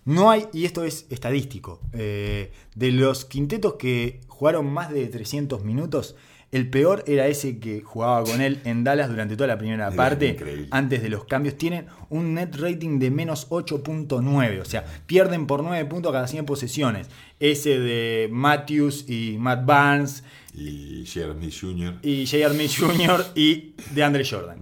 [0.05, 5.63] No hay, y esto es estadístico, eh, de los quintetos que jugaron más de 300
[5.65, 6.17] minutos,
[6.51, 9.97] el peor era ese que jugaba con él en Dallas durante toda la primera Era
[9.97, 10.69] parte, increíble.
[10.71, 11.57] antes de los cambios.
[11.59, 16.47] Tienen un net rating de menos 8.9, o sea, pierden por 9 puntos cada 100
[16.47, 17.09] posesiones.
[17.39, 21.99] Ese de Matthews y Matt Barnes Y Jeremy Jr.
[22.03, 22.27] y.
[22.27, 23.27] Smith Jr.
[23.35, 24.59] y de Andre Jordan.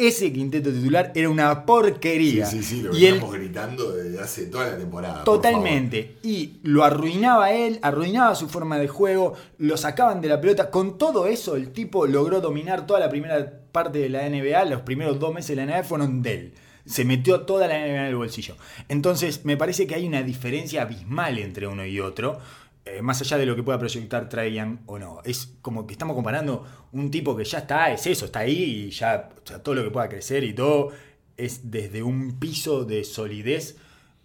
[0.00, 2.46] Ese quinteto titular era una porquería.
[2.46, 5.24] Sí, sí, sí, lo y él gritando desde hace toda la temporada.
[5.24, 6.16] por totalmente.
[6.22, 10.70] Y lo arruinaba él, arruinaba su forma de juego, lo sacaban de la pelota.
[10.70, 14.64] Con todo eso, el tipo logró dominar toda la primera parte de la NBA.
[14.64, 16.52] Los primeros dos meses de la NBA fueron de él.
[16.86, 18.56] Se metió toda la NBA en el bolsillo.
[18.88, 22.38] Entonces, me parece que hay una diferencia abismal entre uno y otro.
[22.84, 25.20] Eh, más allá de lo que pueda proyectar Young o no.
[25.24, 28.90] Es como que estamos comparando un tipo que ya está, es eso, está ahí y
[28.90, 30.90] ya o sea, todo lo que pueda crecer y todo
[31.36, 33.76] es desde un piso de solidez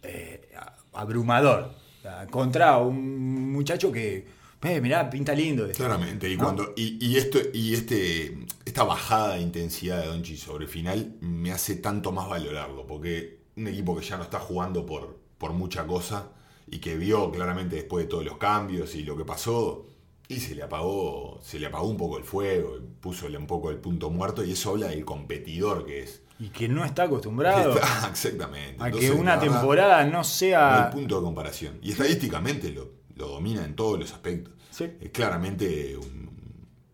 [0.03, 0.49] eh,
[0.93, 1.72] abrumador.
[1.99, 4.26] O sea, contra un muchacho que,
[4.64, 5.66] eh, mirá, pinta lindo.
[5.66, 5.84] esto.
[5.84, 6.43] Claramente, y ¿No?
[6.43, 11.16] cuando y, y esto y este esta bajada de intensidad de Doncic sobre el final
[11.20, 15.53] me hace tanto más valorarlo, porque un equipo que ya no está jugando por, por
[15.53, 16.30] mucha cosa
[16.68, 19.86] y que vio claramente después de todos los cambios y lo que pasó,
[20.28, 23.78] Y se le apagó, se le apagó un poco el fuego, puso un poco el
[23.78, 26.24] punto muerto y eso habla del competidor que es.
[26.39, 28.82] Y que no está acostumbrado Está- exactamente.
[28.82, 30.89] a Entonces, que una temporada no No hay sea...
[30.91, 31.78] punto de comparación.
[31.84, 34.53] Y estadísticamente lo, lo domina en todos los aspectos.
[34.72, 34.86] Sí.
[34.99, 36.35] Es claramente un,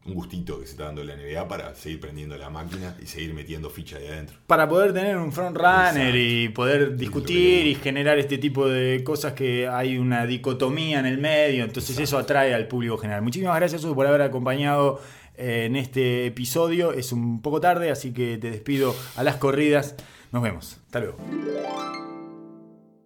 [0.05, 3.33] un gustito que se está dando la NBA para seguir prendiendo la máquina y seguir
[3.33, 4.37] metiendo ficha de adentro.
[4.47, 9.33] Para poder tener un front runner y poder discutir y generar este tipo de cosas
[9.33, 13.21] que hay una dicotomía en el medio, entonces eso atrae al público general.
[13.21, 14.99] Muchísimas gracias por haber acompañado
[15.37, 16.93] eh, en este episodio.
[16.93, 19.95] Es un poco tarde, así que te despido a las corridas.
[20.31, 20.79] Nos vemos.
[20.85, 22.00] Hasta luego.